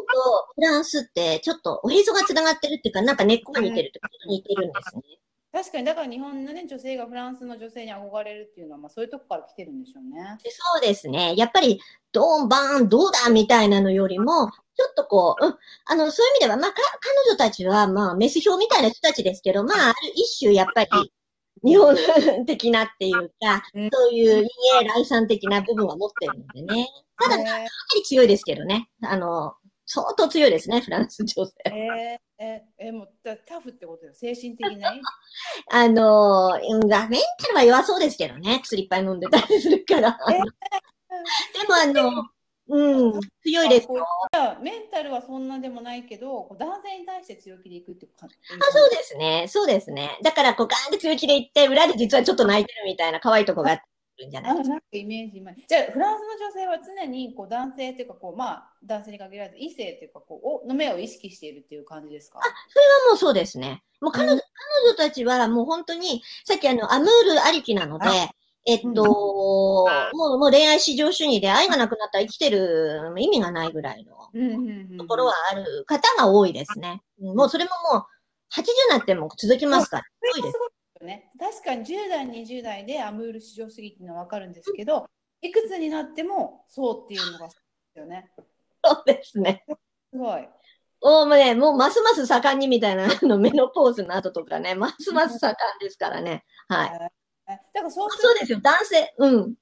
[0.55, 5.01] フランスって、ちょっとおへそが繋がってるっていうか、なんか根っこが似てるってこと似てるんですね。
[5.51, 10.37] 確かに、だから日本の、ね、女性がフランスの女性に憧れるっていうのは、まあ、そういうとこから来てるんでしょうね。
[10.43, 11.33] でそうですね。
[11.35, 11.79] やっぱり、
[12.11, 16.77] ドーン、バーン、どうだみたいなのよりも、ちょっとこう、うん、あの、そういう意味では、まあ、か
[17.25, 20.89] 彼女たちは、まあ、メス表みたいな人たちですけど、まあ、ある一種、やっぱり、
[21.63, 21.95] 日本
[22.45, 26.87] 的なっていうか、うんそういう陰影来産的な部分は持ってるのでね。
[27.17, 28.89] ただ、かなえり強いですけどね。
[29.03, 29.53] あの、
[29.85, 31.53] 相当強いですね、フランス女性。
[31.65, 34.13] ー、えー、えー、えーもうタタフってことよ。
[34.13, 35.01] 精神的なね。
[35.71, 38.61] あの、うんメンタルは弱そうですけどね。
[38.63, 40.17] 薬いっぱい飲んでたりするから。
[40.29, 42.29] えでも、あの、
[42.69, 44.05] うん、強いですよ。
[44.31, 48.35] じゃあメンタルはそんなでもないけど、こう男性に対して強気でいくっていう感じ。
[48.53, 49.45] あ、そうですね。
[49.49, 50.19] そうですね。
[50.23, 54.51] だから、こう、ガーンって強気で言って、裏で実はちょっと泣いてるみたいな可愛いとこがあるんじゃない？
[54.51, 62.39] あなんかイメージ今じゃあフランスの女性は常にこう男性っていうかこうまあ男性に限らず異性っていうかこうおの目を意識しているっていう感じですか？
[62.41, 63.81] それはもうそうですね。
[64.01, 64.39] もう彼女、うん
[64.83, 68.05] 彼女たちはもう本当に、さっきあの、アムールありきなので、
[68.71, 74.29] えっと、うんもう、もう恋愛至上主義で愛がなくなったら生きてる意味がないぐらいの
[74.97, 77.01] ところはある方が多いですね。
[77.19, 78.05] うんもうそれももう、
[78.53, 80.03] 80になっても続きますから。
[80.35, 80.55] 多いです。
[81.03, 85.09] ね確かに10代20代でアムール至上主義っていうのは分かるんですけど
[85.41, 87.53] いくつになってもそうっていうのがで
[87.93, 88.29] すよね
[88.83, 89.63] そうですね。
[90.11, 90.47] すごい
[91.01, 96.43] おもうね、もうますます盛んにみたいな、あの、メノポーズの後とかね、ますます盛んですからね。
[96.67, 97.11] はい。
[97.49, 99.13] だからそうそうですよ、男性。
[99.17, 99.31] うん。
[99.31, 99.55] 男性も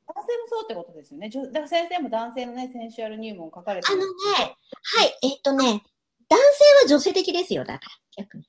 [0.50, 5.84] そうってことですよねだから先生も男性のねセンシュアル入門書かれてるあのね、はい、えっとね、
[6.28, 8.44] 男性は女性的ですよ、だから、逆に。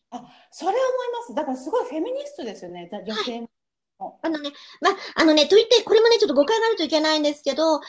[0.51, 3.48] それは思いますだからすごいフェミニストですよねだ女性も
[4.22, 7.81] あのね、まあ、あのね、と言って、これもね、ちょっと誤解があるといけないんですけど、DV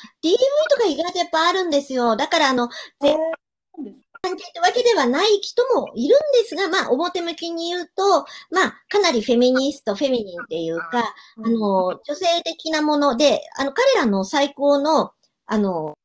[0.71, 2.15] とか意外とやっぱあるんですよ。
[2.15, 2.67] だから、あの、
[2.99, 15.11] でえー関係ってわけではない人もいるんですが、まあ、表向きに言うと、まあ、かなりフェミニスト、フェミニンっていうか、あの、女性的なもので、あの、彼らの最高の、
[15.45, 15.95] あの、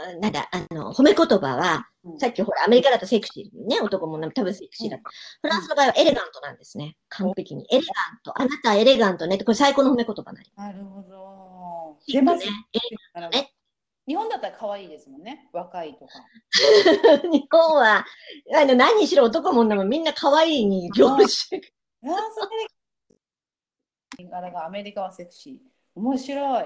[0.00, 5.10] あなんだ、あの、褒め言葉は、うんさっきほら、アメリカだとセクシーね、男も多分セクシーだった。
[5.42, 6.96] フランスの場合はエレガントなんですね。
[7.08, 7.66] 完璧に。
[7.70, 8.40] エレガント。
[8.40, 11.98] あなたはエレガントねって、これ最高の褒め言葉になりなるほど。
[12.06, 12.52] 出ますね。
[13.14, 13.52] エレね
[14.08, 16.12] 日本だったら可愛いですもんね若いとか
[17.30, 18.06] 日本は、
[18.56, 21.60] あの、何しろ男も女もみんな可愛いに凝視。
[22.00, 22.36] フランス
[24.16, 25.58] であれがアメリカはセクシー
[25.94, 26.64] 面白い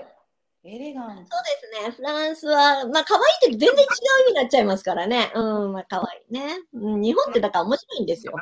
[0.64, 1.90] エレガントそうですね。
[1.90, 5.32] フランスは、まあ、可愛いって全然違う意味になっちゃいますからね。
[5.34, 6.60] うん、まあ、可愛いね。
[6.72, 8.34] うん、日本ってだから面白いんですよ。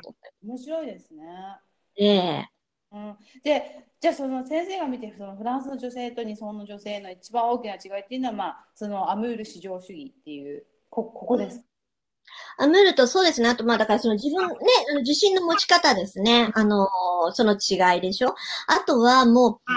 [0.44, 1.24] 面白いですね
[1.96, 2.48] ええ
[2.92, 11.62] うん、でじゃあその先生が見てそのフランスの女性と日本の女性の一番大きな違いっていうのは、まあ、そのアムール至上主義っていうこここです。
[12.58, 13.48] アムールとそうですね。
[13.48, 14.54] あと、まあ、だからその自分ね、
[14.90, 16.50] あの自信の持ち方ですね。
[16.54, 16.88] あの、
[17.32, 18.34] その違いでしょ。
[18.66, 19.72] あとはもう、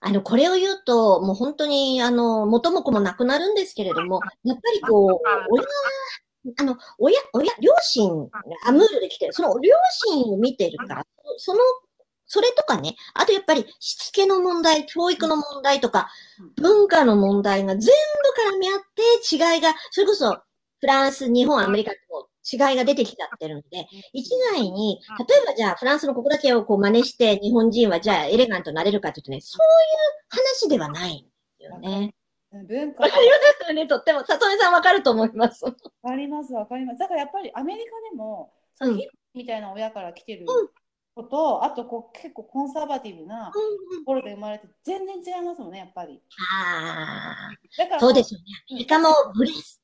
[0.00, 5.64] あの、これを言うと、もう本当に、あの、元も子もなくなるんですけれども、やっぱりこう、親
[6.56, 8.10] あの、親、親、両親、
[8.66, 9.74] アムールで来てる、その両
[10.06, 11.06] 親を見てるから、
[11.36, 11.60] その、
[12.26, 16.10] それとかね、あとやっぱりしつけの問題、教育の問題とか、
[16.56, 20.42] 文化の問題が全部絡み合って違いが、それこそ
[20.80, 32.14] フランス、日本、アメリカと違いが出てきちゃってるので、一概に、例えばじゃあフランスのここだけをこう真似して日本人はじゃあエレガントになれるかというとね、そういう話ではないんですよね。
[32.52, 33.04] 文化。
[33.04, 33.34] わかりま
[33.64, 34.24] すよね、とっても。
[34.24, 35.64] 里見さんわかると思います。
[35.64, 36.98] わかりますわかります。
[36.98, 40.46] だからやっぱりアメリカでも、そのヒップみたいな親から来てる
[41.14, 43.52] こと、あとこう結構コンサバティブなと
[44.06, 46.22] ころで生まれて全然違いますもんねやっぱり。
[46.62, 48.46] ああ、だからそうですよね。
[48.70, 49.82] アメリカもブレス。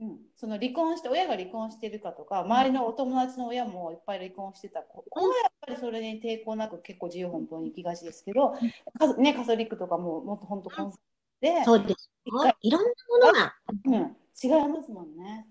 [0.00, 4.82] うん、その離婚して親が離婚してるかとか周りのお友達の親もいっぱい離婚してた。
[4.82, 8.52] 子子はやっぱりそれに抵抗なく結構自由奔放に行きがちですけど、
[8.96, 10.98] かね、カソリックとかももっと本当コンサ
[11.40, 12.54] で、そうですよ。
[12.60, 15.46] いろんなものが、うん、違いますもんね。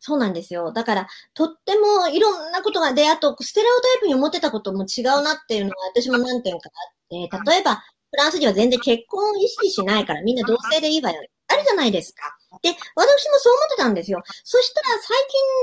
[0.00, 0.72] そうなんですよ。
[0.72, 11.20] だから、とってもいろんなことが、で、あと、ステレオタイプに思ってたことも違うなっていうのが私も何点かあって、例えば、フランス人は全然結婚を意識しないから、みんな同性でいいわよ。
[11.48, 12.37] あるじゃないですか。
[12.62, 14.22] で、私もそう思ってたんですよ。
[14.44, 15.16] そしたら最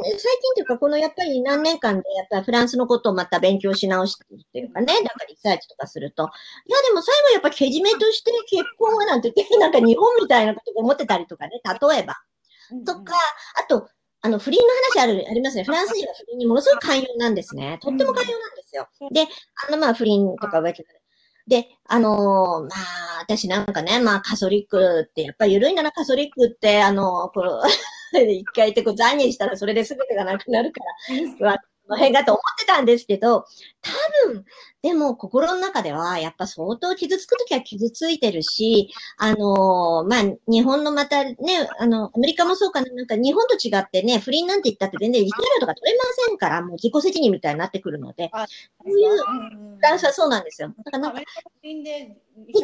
[0.04, 12.16] 近、最近というか、このやっぱり何年間でやっぱりフランスのことをまた勉強し直してるっていうかね、なんかリサーチとかすると、いやでも最後やっぱけじめとして結婚はなんて言って、なんか日本みたいなことを思ってたりとかね、例えば。
[12.86, 13.14] とか、
[13.62, 13.88] あと、
[14.22, 15.64] あの、不倫の話ある、ありますね。
[15.64, 17.78] フランス人は不倫にものすごく寛容なんですね。
[17.80, 18.88] とっても寛容なんですよ。
[19.12, 19.28] で、
[19.68, 21.00] あの、まあ、不倫とか浮気とか
[21.48, 25.84] で、あのーまあ、私なんかね、まあ、カソリックって、やっぱり緩いな。
[25.84, 27.42] らカソリックって、あのこ
[28.14, 30.80] う、 一回ってこう、残念したらそれで全てがなくなるか
[31.42, 33.46] ら、の辺だと思ってたんですけど、
[33.82, 33.92] 多
[34.28, 34.46] 分、
[34.82, 41.36] でも心の中では、やっぱ相当傷つくときは傷ついてるし、あのーまあ、日本のまたね、
[41.80, 48.32] あの、アメリカもそうかな、なんか日本と違ってね、不倫なんて言ったって全然リス料とか取れませんから、もう自己責任みたいになってくるので、
[48.84, 50.74] そういうフフランスはそうなんですよ。
[50.84, 51.22] だからなんか
[51.64, 52.16] 似て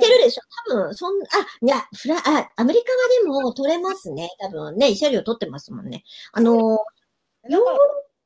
[0.07, 0.41] るでしょ？
[0.69, 1.25] 多分、そん、あ、
[1.61, 4.29] いや、フラ、あ、アメリカはでも取れますね。
[4.39, 6.03] 多分ね、慰謝料取ってますもんね。
[6.33, 7.57] あのー、だ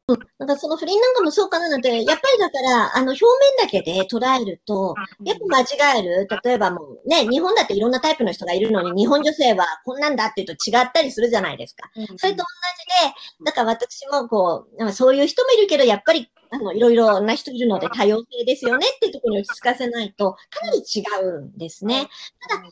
[0.07, 6.27] からなんかその不倫なんかもそうかななんて、やっぱりだから、あの、表面だけで捉えると、やっぱ間違える。
[6.43, 11.89] 例えばもうね、日本だっていろんなタイプの人がいるのに、日本女性はこんなんだって言うと違ったりするじゃないですか。
[11.95, 22.07] うんそれと同じで、だから私もこう、なんかそういう人もいるけど、やっぱり、あの、いろいろな人いるので多様性ですよねっていうところに落ち着かせないと、かなり違うんですね。
[22.47, 22.63] ただ、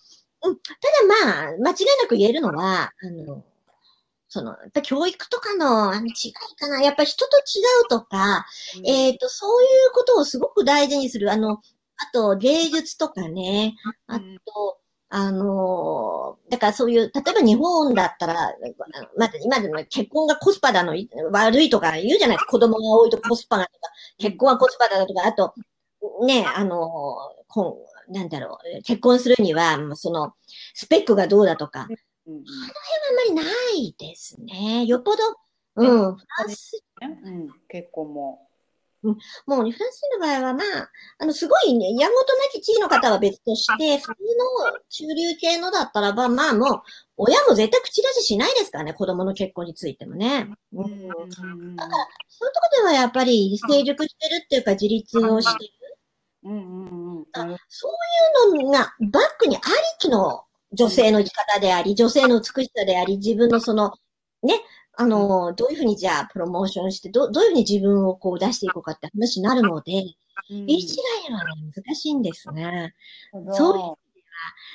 [0.44, 3.44] うん、ただまあ、間違いなく言えるのは、あの、
[4.34, 6.82] その、やっぱ教育とかのあの違いかな。
[6.82, 8.48] やっぱ人と違うとか、
[8.84, 11.32] えっ、と、そういうことをすごく大事にする。
[11.32, 11.60] あの、あ
[12.12, 13.76] と芸術とかね。
[14.08, 18.56] あと、あのだからそういう、例えば日本だったら、
[19.16, 20.96] まず今でも結婚がコスパだの、
[21.32, 22.52] 悪いとか言うじゃないですか。
[22.52, 23.78] 子供が多いとコスパがとか、
[24.18, 25.54] 結婚はコスパだとか、あと、
[26.26, 26.80] ね、あの
[27.48, 30.34] こうなんだろう、結婚するには、その、
[30.74, 31.88] スペックがどうだとか、
[32.28, 32.42] うんうん。
[32.42, 34.86] あんまりないですね。
[34.86, 35.24] よっぽど、
[35.76, 38.48] うん、フランス、うん、結婚も。
[39.46, 46.82] もうね、フランス人の場合は、まあ、あの、すごいね、やんごとなき地位の方は別として、普通の中流系のだったらば、まあもう、
[47.18, 50.48] 親も絶対口出ししないですからね、子供の結婚についてもね。
[50.72, 51.90] うん、そういうとこ
[52.78, 55.72] ではやっぱり成熟してるっていうか、自立をしてる。
[56.46, 57.26] うんうんうんうん。
[57.34, 59.64] あそういうのがバックにあり
[60.00, 63.94] きの女性の生き方であり、女性の美しさであり、自分のその、
[64.42, 64.62] ね、
[64.96, 69.92] あの、どういうふうにじゃあプロモーションして、どどういうふうに自分をこう出していこうかって話になるので、
[70.50, 70.66] うん。
[70.68, 72.94] 一概にはね、難しいんですね。
[73.52, 74.04] そそう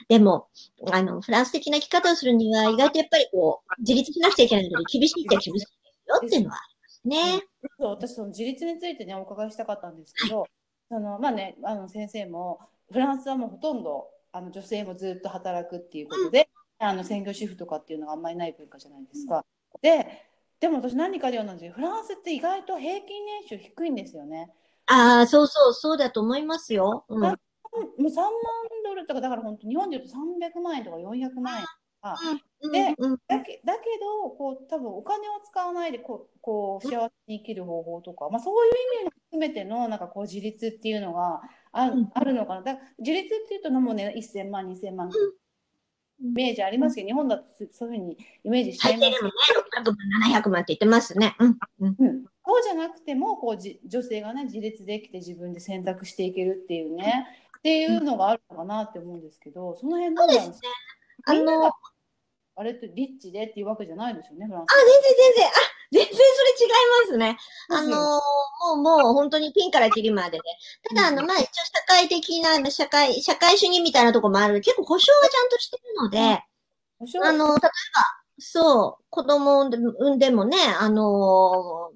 [0.09, 0.49] でも、
[0.93, 5.65] あの、フランス的な生き方をするには、意外とやっぱりこう、自立しなくちゃいけないので、厳しいっちゃ厳しいです
[6.09, 6.61] よっていうのは
[7.05, 7.41] ね。
[7.79, 10.47] そう私その自立についてねお伺いしたかったんですけど、
[10.89, 19.45] そのまあねあの先生もフランスはもうほとんどあの女性もずっと働くっていうことで、あの専業主婦とかっていうのがあんまりない文化じゃないですか。
[19.83, 20.07] で
[20.61, 24.51] でも私何かで読んだんですけどフランスって意外と平均年収低いんですよね。
[24.87, 27.05] ああ、そうそう、そうだと思いますよ。
[27.09, 27.21] うん。
[27.21, 27.33] もう
[28.03, 28.33] 3万
[28.85, 31.69] ドルとかだから本当日本で言うと300万円とか400万円と
[32.01, 32.17] か。
[32.61, 33.19] でうんうん。
[33.29, 41.41] だけだけどこう多分お金を使わないでこうこう幸せに生きる方法とか、まあ、そういう意味も含めてのなんかこう自立っていうのが
[41.73, 42.11] あ,、うん。
[42.15, 42.63] あるのかな。
[42.63, 45.11] だ自立っていうともうね1000万2000万。
[46.21, 49.33] イメージありますけど日本だとそういうふうにイメージしちゃいます最低でもね、
[49.85, 51.37] 600万、700万って言ってますね。
[51.39, 51.59] うん。
[51.81, 51.97] うん。
[51.97, 57.27] うん、そうじゃなくてもこうじ女性がね自立できて自分で選択していけるっていうね。
[57.59, 60.69] っていうのがあるのかなって思うんですけどその辺どうなんですか？
[61.27, 61.73] あのみんなが、
[62.59, 64.73] あれってリッチでっていうわけじゃないですよね、フランス。
[64.73, 65.51] あ、全然全然、あ、
[65.93, 66.73] 全然それ違い
[67.07, 67.39] ますね。
[67.71, 70.43] あのーもう、もう本当にピンからキリまでで。
[70.89, 74.61] ただ、あの、うんまあ、一応社会的な、社会、社会主義みたいなとこもある。
[74.61, 77.71] 結構保証がちゃんとしてるので、あの、例えば、
[78.41, 81.93] そう、子供を産んでもね、あの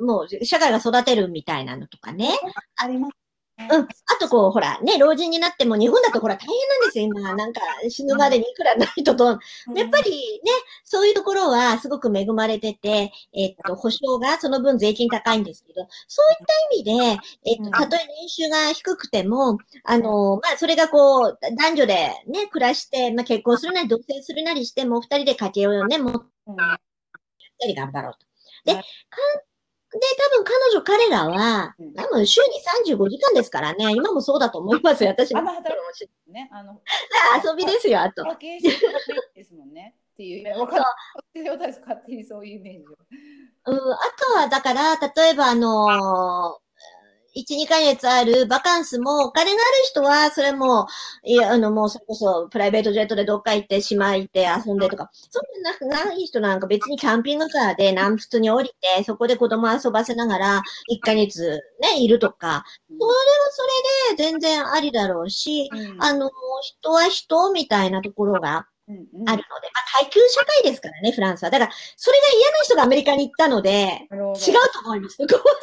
[0.00, 2.28] ーもう、社会が育てるみたいなのとかね。
[2.76, 3.21] ありますね。
[3.58, 3.82] うん。
[3.82, 3.86] あ
[4.18, 7.34] と、こう、ほら、ね、老人になっても、日本だとほら、大変なんですよ、今。
[7.34, 9.32] なんか、死ぬまでにいくらないとと。
[9.32, 9.38] うん
[9.74, 10.50] やっぱりね、
[10.84, 21.94] そういうところはすごく恵まれてて、えっと、保証がその分税金高いんですけど、そういった意味で、えっうんと、たとえ年収が低くても、あの、まあ、それがこう、男女で
[22.26, 26.80] ね、暮らして、まあ、結婚するなり、同棲するなりしても、二人で家計をね、持っうんた
[27.66, 28.26] り頑張ろうと。
[28.64, 28.82] で、
[29.92, 35.40] 多分彼女、彼らはうん、多分週に35時間ですからね、今もそうだと思いますよ、私も。
[35.40, 36.80] あんま働くね、あの、
[37.44, 38.24] 遊びですよ、あと。
[39.34, 39.96] ですもんね。
[40.14, 40.86] っていう、勝
[42.06, 42.96] 手にそういうイメージを。
[43.66, 46.61] うん、あとは、だから、例えば、あのー
[47.34, 50.86] 1、2ヶ月あるバカンスも、お金がある人は、それも、
[51.24, 63.14] いや、あの、もうそれこそ、プライベートジェットでどっか行って、島行って遊んでとか、そうじゃなくない人なんか別にキャンピングカーで南仏に降りて、そこで子供遊ばせながら、1ヶ月ね、いるとか、それは
[63.50, 63.62] そ
[64.12, 66.02] れで全然ありだろうし、うん。
[66.02, 66.30] あの、
[66.62, 69.42] 人は人みたいなところがあるので、まあ、
[70.00, 71.50] 階級社会ですからね、フランスは。
[71.50, 74.34] だから、それが嫌な人がアメリカに行ったので、違う
[74.72, 75.16] と思います。
[75.16, 75.56] そこは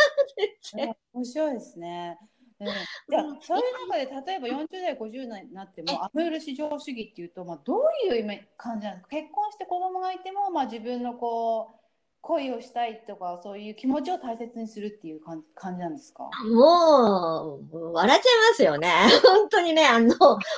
[0.74, 2.18] 全然面白いですね。
[2.62, 9.10] うん、じゃあ、そういう中で、例えば40代、50代になっても、アムール至上主義っていうと、まあ、どういう感じなんですか？
[9.10, 11.79] 結婚して子供がいても、まあ、自分のこう、
[12.22, 16.30] 恋をしたいとか、そういう気持ちを大切にするっていう感じ感じなんですか？
[16.54, 18.92] もう、笑っちゃいますよね。
[19.24, 20.14] 本当にね、あの、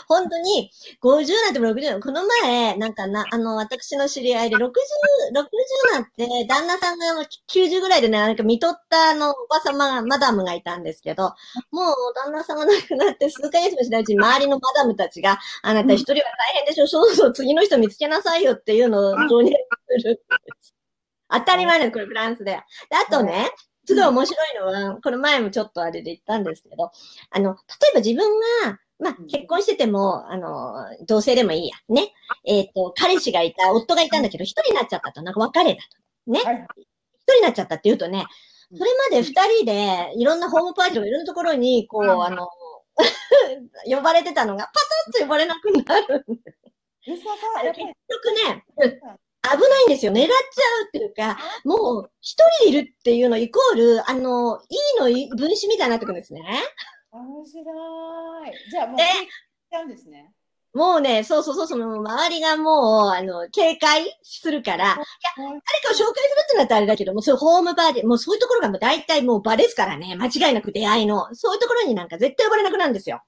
[0.07, 4.72] 本当に、50なんても60この前、なんかな、あの、私の知り合いで60、60
[5.93, 7.05] なって、旦那さんが
[7.47, 11.34] 90ぐらいでね、なんか見とったあの、おばさまが、マダムがいたんですけど、
[11.72, 16.24] もう旦那さんが亡くなって数ヶ月もしないうちに周りのマダムたちが、あなた一人は大
[16.55, 19.53] 変でしょ、そうそう、次の人見つけなさいよっていうのを導入
[19.99, 20.24] する。
[21.32, 22.51] 当たり前です、これフランスで。
[22.51, 22.61] で
[22.95, 23.49] あとね、
[23.86, 26.91] すごい面白いのは、この前もちょっとあれで言ったんですけど、
[27.29, 27.55] あの、例
[27.91, 31.75] えば自分が、まあうん、結婚してても、あの、同性でもいいや。
[31.89, 32.13] ね。
[32.45, 36.32] えっ、と、彼氏がいた、夫がいたんだけど、一人になっちゃったと、なんか別れたと。
[36.32, 36.41] ね。
[36.43, 36.67] はい
[37.23, 42.47] 一人になっちゃったって言うとね、うんそれまで二人で、いろんなホームパーティーとかいろんなところに、こう、うんあの、
[43.86, 44.79] 呼ばれてたのが、パ
[45.11, 46.25] タッと呼ばれなくなる。
[47.03, 47.25] 結局
[48.47, 50.11] ね、うん危ないんですよ。
[50.11, 56.43] 狙っちゃうっていうか、もう一人いるっていうのイコール、あの、いいのい分子みたいになってくるんですね。
[57.11, 57.61] 面白
[58.47, 58.69] い。
[58.69, 60.31] じゃあもう、ちゃうんですね。
[60.73, 64.95] もうね、そうそうそう、その周りがもう、あの、警戒するから、いや、
[65.37, 66.13] 誰かを紹介する
[66.45, 73.21] ってなったらあれだけども、そういうホームパーティー、もうそういうところがもう大体もう場ですからね、間違いなく出会いの、そういうところになんか絶対呼ばれなくなるんですよ。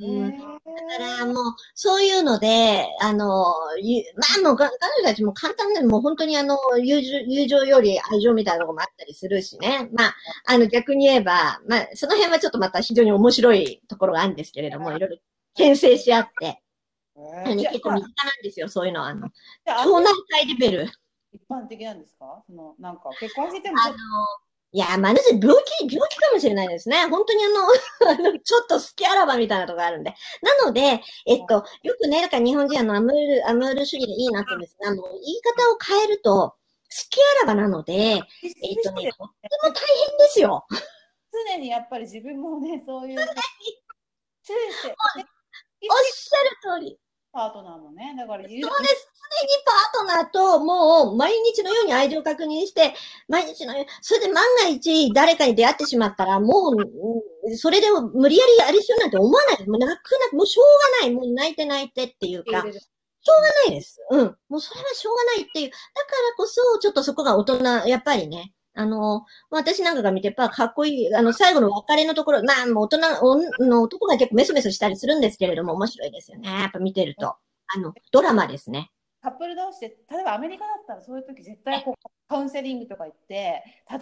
[0.00, 0.30] うん。
[0.30, 1.34] だからもう、
[1.74, 3.44] そういうので、あの、
[3.80, 9.88] ゆまあもう、か彼女たちも簡単で、もう本当にあの、友情、友情より愛情みたいなところもあったりするしね。
[9.92, 10.14] まあ、
[10.46, 14.98] あの、逆に言えば、まあ、その辺はちょっとまた非常に面白いところがあるんですけれども、い。
[14.98, 15.16] ろいろ
[15.54, 16.62] 牽制し合って、へ
[17.16, 19.08] あのー結構身近なんですよ、そういうのは。
[19.08, 19.28] あの、
[19.66, 20.90] 町内会レベル。
[21.32, 22.42] 一般的なんですか？
[22.44, 23.94] そのなんか結婚しててもあの、
[24.72, 27.06] いや、まあ、病気、病気かもしれないですね。
[27.06, 27.40] 本当に
[28.06, 30.14] あの、ちょっと好きあらばみたいなとこあるんで。
[30.42, 36.54] なので、えっと、よくね、だから日本人あの、アムール、アムール主義でいいなって言うんですが、あの、言い方を変えると、好
[37.08, 38.22] きあらばなので、えっ
[38.82, 39.74] とね、とっても大
[40.08, 40.66] 変ですよ。
[41.32, 43.18] 常にやっぱり自分もねそういう
[44.42, 44.96] 注意しておっ
[46.12, 46.98] しゃる通り。
[47.32, 49.10] パートナーもねだからそうです。
[49.30, 52.94] 常にパートナーともう毎日のように愛情確認して、
[53.28, 59.66] 毎日のように、それで万が一誰かに出会ってしまったら、もう、うんそれで無理やりあれしようなんて思わない。
[59.66, 61.14] もう泣くな、もうしょうがない。
[61.14, 62.80] もう泣いて泣いてっていうか、入れる
[63.68, 63.98] ないです。
[64.10, 64.36] うん。
[64.48, 65.70] もうそれはしょうがないっていう。
[65.70, 68.52] だからこそ、ちょっとそこが大人、やっぱりね。
[68.74, 71.14] あの、私なんかが見て、やっぱかっこいい。
[71.14, 76.48] あの、最後の別れのところ、まあ、もう大人、おの男が結構メソメソしたりするんですけれども、面白いですよね。
[76.48, 77.36] やっぱ見てると。
[77.74, 78.90] あの、ドラマですね。
[79.22, 84.00] カップル同士で例えばアメリカだったらそういう時絶対こうカウンセリングとか行って例えばあー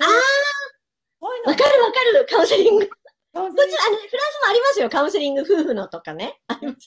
[1.21, 2.87] そういうのわかるわかる、カウンセリング。
[2.87, 2.93] こっ
[3.33, 6.41] ち、あの、フランスもありますよ、カウンセリング、夫婦のとかね。
[6.47, 6.87] あります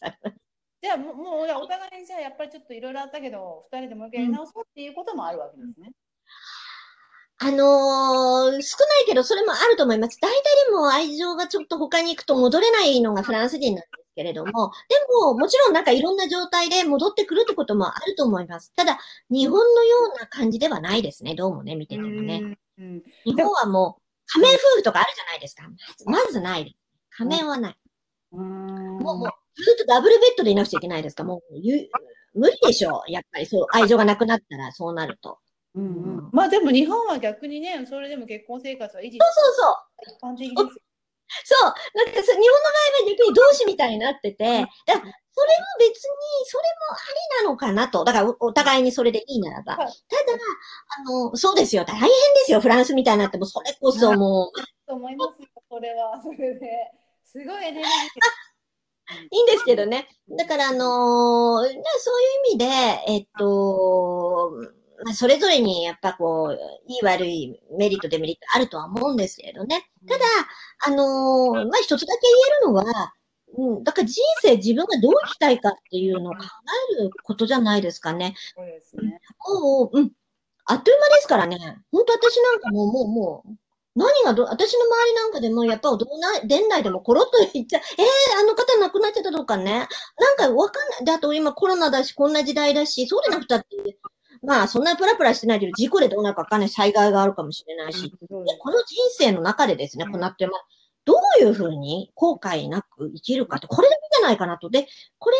[0.82, 1.16] じゃあもう
[1.62, 5.92] お互いにじゃあやっぱりちょっといろいろあったけど二人でもう一回やり直そうっていうこともあるわけですね。
[7.44, 10.20] あのー少ないけど、それもあると思います。
[10.22, 18.72] 大体でも愛情がちょっと他に行くと戻れないのがフランス人なんですけれども、でも、もちろんなんかいろんな状態で戻ってくるってこともあると思います。
[18.76, 19.00] ただ、
[19.32, 22.58] 日本のような感じではないですね、どうもね、見ててもね。
[22.78, 25.64] うん日本はもう、仮面夫婦とかあるじゃないですか。
[25.64, 26.76] まずまずないです。
[27.18, 27.78] 仮面はない。
[28.34, 29.30] うんもう、もう、
[29.64, 31.24] ずっとダブルベッドでいなくちゃいけないですか。
[31.24, 31.90] もう、ゆ
[32.36, 33.12] 無理でしょう。
[33.12, 35.40] やっぱりそう、愛情がなくなったら、そうなると。
[35.76, 40.34] うんうんまあでも日本は逆にね、それでも結婚生活は維持そうそう。
[40.34, 40.68] 一般的ですよ。
[41.46, 41.74] そう。
[41.96, 45.08] なんかそう日本の場合は逆に同志みたいになってて、だそれも
[45.80, 46.16] 別に、
[46.46, 46.98] それもあ
[47.42, 48.04] りなのかなと。
[48.04, 49.76] だからおお互いにそれでいいならば。
[49.76, 49.98] ただはい、
[51.08, 51.86] あの、そうですよ。
[51.86, 52.10] 大変で
[52.46, 52.60] すよ。
[52.60, 56.20] フランスみたいになっても、それこそもう、と思いますよ、それは。
[56.24, 56.92] それで。
[57.24, 57.88] すごいエネルギー。
[59.32, 60.08] いいんですけどね。
[60.38, 61.80] だから、あのーそういう
[62.52, 62.66] 意味で、
[63.08, 64.52] えっと、
[65.04, 69.90] まあ、それぞれにやっぱこう、いい悪いメリット、デメリットあるとは思うんですけれどね。
[70.08, 70.26] ただ、
[70.86, 73.14] あのーまあ、一つだけ言えるのは、
[73.58, 76.40] うん、だから人生自分がどう生きたいかっていうのを考
[77.00, 78.36] えることじゃないですかね。
[78.56, 79.20] そうですね。
[79.48, 80.12] もう、うん、
[80.66, 81.58] あっという間ですからね。
[81.92, 83.52] 本当私なんかもう、もう、もう、
[83.94, 89.88] 何がど、私の周りなんかでも、やっぱ、どんな、年内でもコロッと言っちゃう、えー、あの方亡くなっちゃったとかね。
[90.18, 91.06] なんかわかんない。
[91.06, 93.98] で、あと今コロナだし、こんな時代だし、そうでなくたって、
[94.44, 100.66] まあ、そんなプラプラしてないけど、事故でどうなるかわかんない災害があるかもしれないし、でこの人生の中でですね、このって、まあ、
[101.06, 104.70] どういうふうに後悔なく生きるかって、これだけじゃないかなと。
[104.70, 104.88] で、
[105.20, 105.38] これ、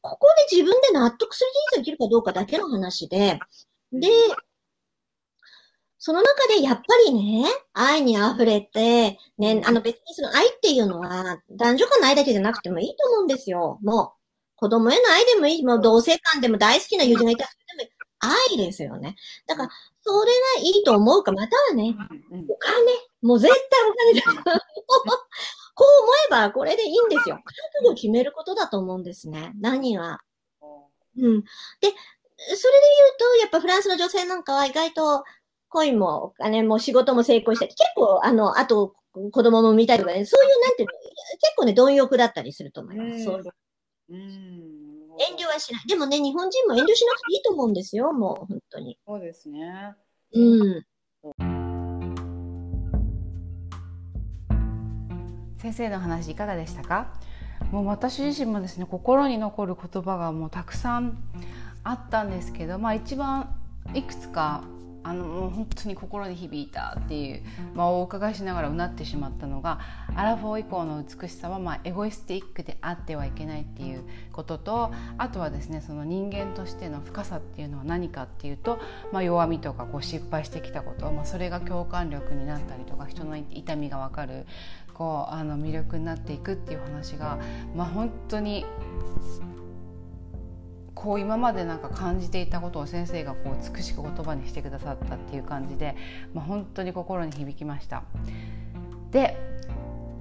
[0.00, 3.38] ここで自分で納得する人生を生きるかどうかだけの話で、
[3.92, 4.08] で、
[5.98, 13.78] その中でやっぱりね、愛に溢れて、ね、あの別にその愛っていうのは男女間の愛だけじゃなくてもいいと思うんですよ。
[13.82, 14.24] もう、
[14.56, 17.93] 子供への愛でもいい、もう同性間でも大好きな友人がいたら、それでも
[18.50, 19.16] 愛ですよね。
[19.46, 19.70] だから、
[20.02, 21.94] それがいいと思うか、またはね、
[22.48, 22.74] お金。
[23.22, 24.42] もう絶対お金だ。
[25.76, 27.36] こう思えばこれでいいんですよ。
[27.36, 29.52] 覚悟を決めることだと思うんですね。
[29.60, 30.20] 何が。
[31.16, 31.42] うん。
[31.42, 31.48] で、
[31.88, 31.96] それで
[32.48, 35.24] 言うと、やっぱフランスの女性なんかは意外と
[35.68, 40.92] 恋もお金も仕事も成功して、結構、あの、あと子供も見たりとかね、そういう、なんていうの、
[41.40, 43.24] 結構ね、貪欲だったりすると思います。
[43.24, 43.42] そう
[44.10, 44.73] うん。
[45.18, 45.82] 遠慮はしない。
[45.86, 48.98] でもね、日本人も遠慮しなくていいと思うんですよ、もう、本当に。
[49.06, 49.94] そうですね。
[50.32, 50.84] うん。
[55.58, 57.14] 先生の話いかがでしたか？
[57.70, 61.16] もう私自身もですね心に残る言葉がもうたくさん
[61.82, 63.56] あったんですけどまあ一番
[63.94, 64.62] いくつか
[65.04, 67.42] あのもう本当に心に響いたっていう、
[67.74, 69.78] まあ、お伺いしながらうなってしまったのが
[70.16, 74.02] アラフォー以降の美しさはまあエゴイスティックであってはいけないっていう
[74.32, 78.80] こととあとはですねその人間としての深さっていうのは何かっていうと、
[79.12, 84.46] まあ、弱みとかこう失敗してきたこと、まあ、それが共感力になったりとか人の痛みが分かる
[84.94, 87.38] こうあの魅力になっていくっていう話が、
[87.76, 88.64] まあ、本当に
[90.94, 95.96] こう今までなんか感じていたことを先生がこう美しく言葉にしてくださったっていう感じで、
[96.32, 98.04] まあ、本当に心に響きました。
[99.10, 99.36] で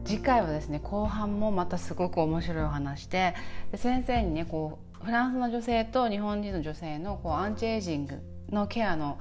[0.06, 3.34] 次回はですね後半もまたすごく面白いお話で
[3.72, 8.20] で先生にねこうフランスの女性と日本人の女性のこうアンチエイジング
[8.50, 9.20] のケアの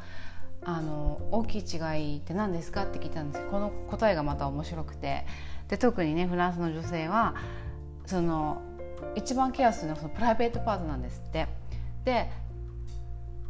[0.65, 5.27] あの大きい違いって何ですかって聞いたんですけどこの答えがまた面白くて
[5.69, 7.35] で特にねフランスの女性は
[8.07, 8.63] その
[9.15, 11.49] 一番ケアするのはそのプライベートパートなんですって。
[12.05, 12.31] で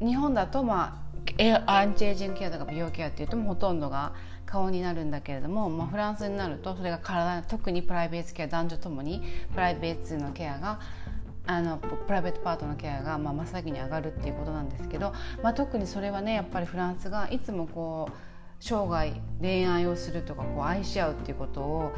[0.01, 1.07] 日本だとま
[1.67, 4.13] あアンチエイジングケアとか美容ケアっていうともほとんどが
[4.45, 9.23] 顔になるんだけれども、まあ、フランスになるとそれが体特にプライベートケア男女ともに
[9.53, 10.81] プライベートのケアが
[11.47, 18.32] あのプライベートパートのケアが、まあ、真っ先に上がるっていうことなんですけど、まあ、特にそれはねやっぱりフランスがいつもこう
[18.63, 21.93] 生涯恋愛をするとかこう愛し合うっていうことを、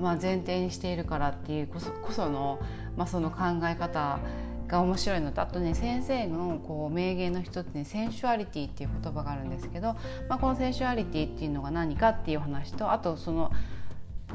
[0.00, 2.60] まあ、前提にしているからっていうこそこその,、
[2.96, 4.20] まあその考え方
[4.68, 9.96] が面白いのとあとね先生のこう名言の一つに sensuality っていう言葉があるんですけど、
[10.28, 13.50] まあ、この sensuality っていうのが何かっていう話とあとその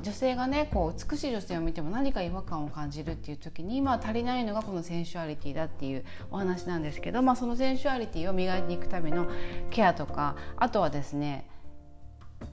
[0.01, 9.27] 女性がねこう美しい女性を見ても何か違和感を感じるっていう時に、まあ、足りないのがこの sensuality だっていうお話なんですけど、まあ、そのセンシュアリティを磨いていくための
[9.69, 11.48] ケアとかあとはですね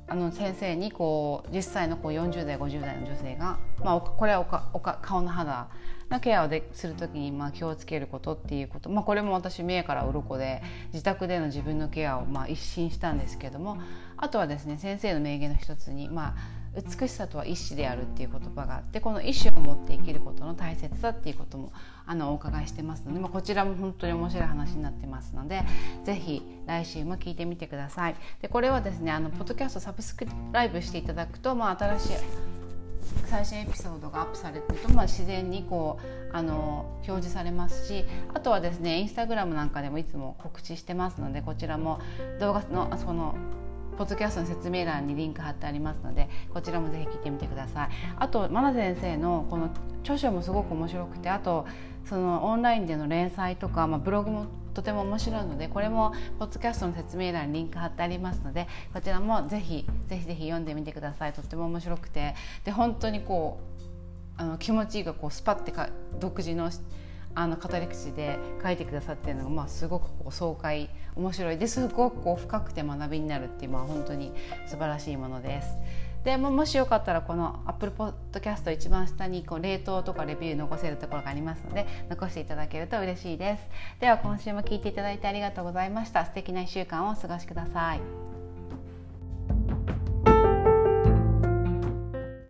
[0.08, 5.68] あの先生にこう実際のこう40代50代の女性が、まあ、これはおかおか顔の肌
[6.10, 10.62] のケアをでする時にまあ気をつけることっていうこと、まあ、これも私目から鱗で
[10.92, 13.78] 自宅での自分のケアをまあ一新したんですけども。
[14.18, 16.34] あとはですね先生の名言の一つに、まあ、
[16.76, 21.72] 美しさとは意志であるっていう言葉があってこの意志を持って生きることの大切さっていうことも
[22.06, 25.62] あのお伺いしてますので、まあ、こちらも本当に面白い話になってますので
[26.04, 28.16] ぜひ来週も聞いてみてください。
[28.42, 32.16] でこれはですねあのポッドキャストサブスクライブしていただくと、まあ、新しい
[33.26, 35.98] 最新エピソードがアップされてると、まあ、自然にこ
[36.32, 38.04] うあの表示されますし
[38.34, 42.00] あとはですねインスタグラムなんかでもいつも告知してますのでこちらも
[42.40, 43.36] 動画のその
[43.96, 47.88] ポッドキャストの説明欄にリンク貼ってありますのでこちらもぜひ聞いてみてください。
[48.16, 49.70] あと真奈先生のこの
[50.02, 51.66] 著書もすごく面白くてあと
[52.04, 61.32] そのオンラインでの連載とか、まあ、ブログもとても面白いのでこれもポッドキャストの説明欄にリンク貼ってありますのでこちらもぜひぜひぜひ読んでみてください。
[61.32, 62.34] とっても面白くて。
[62.64, 63.58] で本当にこ
[64.38, 65.88] うあの気持ちがこうスパッてか
[66.20, 66.70] 独自の
[67.36, 71.58] あの語り口で書いてくださってるのが、まあ、すごくこう爽快面白い。
[71.58, 74.32] ですごくこう深くて学びになるっていうのは本当に
[74.66, 75.68] 素晴らしいものです。
[76.24, 83.62] でももしよかったらこの Apple Podcast 一番下にこう冷凍とかレビュー残せるところがありますので残していただけると嬉しいです。
[84.00, 86.24] では今週も聞いていただいてありがとうございました。
[86.24, 88.45] 素敵な1週間をお過ごしください。